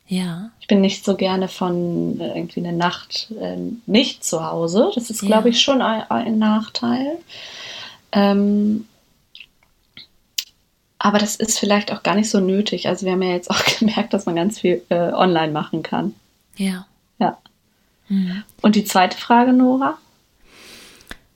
[0.07, 0.51] Ja.
[0.61, 4.91] Ich bin nicht so gerne von äh, irgendwie eine Nacht äh, nicht zu Hause.
[4.95, 5.55] Das ist, glaube ja.
[5.55, 7.17] ich, schon ein, ein Nachteil.
[8.13, 8.87] Ähm,
[10.99, 12.87] aber das ist vielleicht auch gar nicht so nötig.
[12.87, 16.15] Also wir haben ja jetzt auch gemerkt, dass man ganz viel äh, online machen kann.
[16.55, 16.85] Ja.
[17.19, 17.37] Ja.
[18.07, 18.43] Mhm.
[18.61, 19.97] Und die zweite Frage, Nora?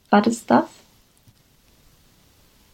[0.09, 0.65] Was ist das?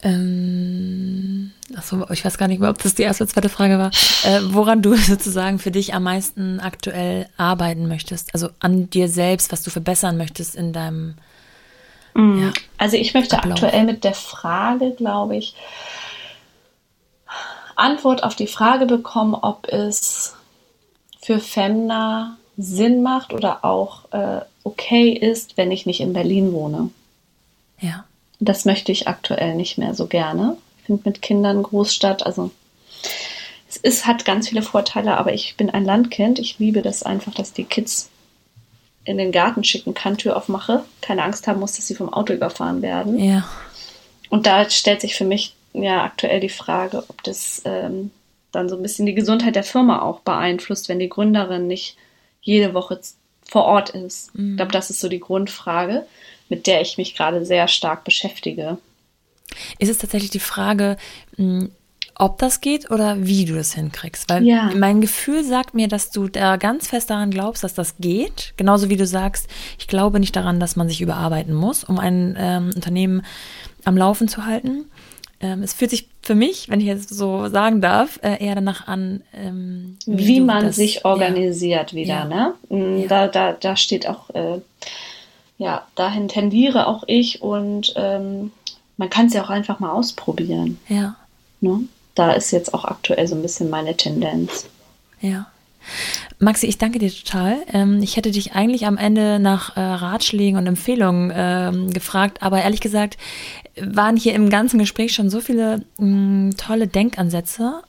[0.03, 3.91] Ähm, achso, ich weiß gar nicht mehr, ob das die erste oder zweite Frage war.
[4.23, 8.33] Äh, woran du sozusagen für dich am meisten aktuell arbeiten möchtest?
[8.33, 11.15] Also an dir selbst, was du verbessern möchtest in deinem.
[12.13, 12.41] Mhm.
[12.43, 13.63] Ja, also ich möchte Ablauf.
[13.63, 15.55] aktuell mit der Frage, glaube ich,
[17.75, 20.35] Antwort auf die Frage bekommen, ob es
[21.21, 26.89] für Femna Sinn macht oder auch äh, okay ist, wenn ich nicht in Berlin wohne.
[27.79, 28.05] Ja.
[28.39, 30.57] Das möchte ich aktuell nicht mehr so gerne.
[30.79, 32.51] Ich finde mit Kindern Großstadt, also
[33.69, 36.39] es ist, hat ganz viele Vorteile, aber ich bin ein Landkind.
[36.39, 38.09] Ich liebe das einfach, dass die Kids
[39.03, 42.33] in den Garten schicken kann, Tür aufmache, keine Angst haben muss, dass sie vom Auto
[42.33, 43.19] überfahren werden.
[43.19, 43.47] Ja.
[44.29, 48.11] Und da stellt sich für mich ja aktuell die Frage, ob das ähm,
[48.51, 51.97] dann so ein bisschen die Gesundheit der Firma auch beeinflusst, wenn die Gründerin nicht
[52.41, 52.99] jede Woche
[53.45, 54.35] vor Ort ist.
[54.35, 54.51] Mhm.
[54.51, 56.05] Ich glaube, das ist so die Grundfrage,
[56.49, 58.77] mit der ich mich gerade sehr stark beschäftige.
[59.79, 60.97] Ist es tatsächlich die Frage,
[61.35, 61.71] hm,
[62.19, 64.29] ob das geht oder wie du das hinkriegst.
[64.29, 64.71] Weil ja.
[64.75, 68.53] mein Gefühl sagt mir, dass du da ganz fest daran glaubst, dass das geht.
[68.57, 69.47] Genauso wie du sagst,
[69.77, 73.23] ich glaube nicht daran, dass man sich überarbeiten muss, um ein ähm, Unternehmen
[73.85, 74.85] am Laufen zu halten.
[75.39, 78.87] Ähm, es fühlt sich für mich, wenn ich jetzt so sagen darf, äh, eher danach
[78.87, 81.97] an, ähm, wie, wie man das, sich organisiert ja.
[81.97, 82.07] wieder.
[82.07, 82.25] Ja.
[82.25, 82.53] Ne?
[82.69, 83.07] Mm.
[83.07, 84.59] Da, da, da steht auch, äh,
[85.57, 88.51] ja, dahin tendiere auch ich und ähm,
[88.97, 90.79] man kann es ja auch einfach mal ausprobieren.
[90.87, 91.15] Ja.
[91.61, 91.81] Ne?
[92.15, 94.67] Da ist jetzt auch aktuell so ein bisschen meine Tendenz.
[95.21, 95.47] Ja.
[96.39, 97.57] Maxi, ich danke dir total.
[97.73, 102.61] Ähm, ich hätte dich eigentlich am Ende nach äh, Ratschlägen und Empfehlungen ähm, gefragt, aber
[102.61, 103.17] ehrlich gesagt
[103.79, 107.81] waren hier im ganzen Gespräch schon so viele mh, tolle Denkansätze,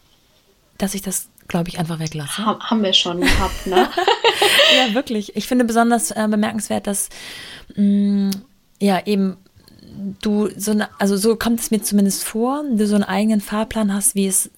[0.77, 2.45] dass ich das, glaube ich, einfach weglasse.
[2.45, 3.89] Ha haben wir schon gehabt, ne?
[4.79, 5.37] ja, wirklich.
[5.37, 7.09] Ich finde besonders äh, bemerkenswert, dass
[7.75, 8.31] mh,
[8.81, 9.37] ja eben
[10.23, 13.93] du so eine, also so kommt es mir zumindest vor, du so einen eigenen Fahrplan
[13.93, 14.51] hast, wie es,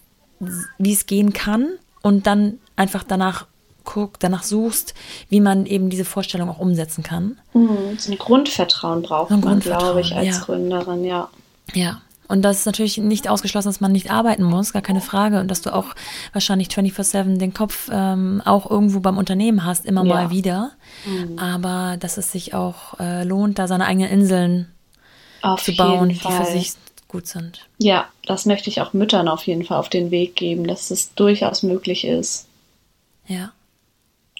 [0.78, 1.68] wie es gehen kann
[2.02, 3.46] und dann einfach danach
[3.84, 4.94] guckst, danach suchst,
[5.28, 7.38] wie man eben diese Vorstellung auch umsetzen kann.
[7.54, 10.44] Mhm, so ein Grundvertrauen braucht ein man, glaube ich, als ja.
[10.44, 11.28] Gründerin, ja.
[11.72, 12.02] Ja.
[12.30, 15.40] Und das ist natürlich nicht ausgeschlossen, dass man nicht arbeiten muss, gar keine Frage.
[15.40, 15.96] Und dass du auch
[16.32, 20.14] wahrscheinlich 24-7 den Kopf ähm, auch irgendwo beim Unternehmen hast, immer ja.
[20.14, 20.70] mal wieder.
[21.04, 21.40] Mhm.
[21.40, 24.70] Aber dass es sich auch äh, lohnt, da seine eigenen Inseln
[25.42, 26.74] auf zu bauen, die für sich
[27.08, 27.66] gut sind.
[27.78, 31.12] Ja, das möchte ich auch Müttern auf jeden Fall auf den Weg geben, dass es
[31.14, 32.46] durchaus möglich ist.
[33.26, 33.50] Ja.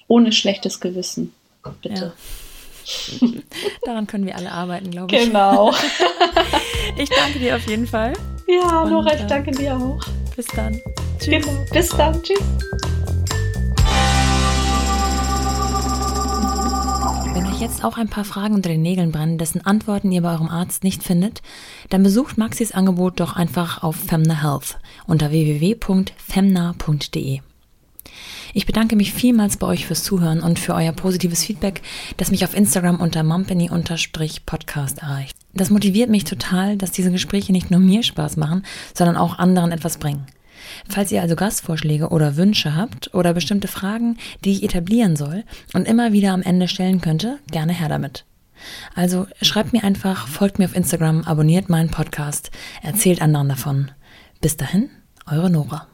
[0.06, 1.34] Ohne schlechtes Gewissen.
[1.82, 2.12] Bitte.
[3.20, 3.28] Ja.
[3.84, 5.24] Daran können wir alle arbeiten, glaube ich.
[5.24, 5.74] Genau.
[6.96, 8.12] ich danke dir auf jeden Fall.
[8.46, 10.00] Ja, Nora, ich äh, danke dir auch.
[10.36, 10.80] Bis dann.
[11.18, 11.46] Tschüss.
[11.72, 12.22] Bis dann.
[12.22, 12.40] Tschüss.
[17.34, 20.32] Wenn euch jetzt auch ein paar Fragen unter den Nägeln brennen, dessen Antworten ihr bei
[20.32, 21.42] eurem Arzt nicht findet,
[21.88, 26.10] dann besucht Maxis Angebot doch einfach auf Femna Health unter www.femna.de.
[28.52, 31.82] Ich bedanke mich vielmals bei euch fürs Zuhören und für euer positives Feedback,
[32.16, 35.36] das mich auf Instagram unter mumpany-podcast erreicht.
[35.54, 38.64] Das motiviert mich total, dass diese Gespräche nicht nur mir Spaß machen,
[38.94, 40.26] sondern auch anderen etwas bringen.
[40.88, 45.88] Falls ihr also Gastvorschläge oder Wünsche habt oder bestimmte Fragen, die ich etablieren soll und
[45.88, 48.24] immer wieder am Ende stellen könnte, gerne her damit.
[48.94, 52.50] Also schreibt mir einfach, folgt mir auf Instagram, abonniert meinen Podcast,
[52.82, 53.90] erzählt anderen davon.
[54.40, 54.90] Bis dahin,
[55.26, 55.89] eure Nora.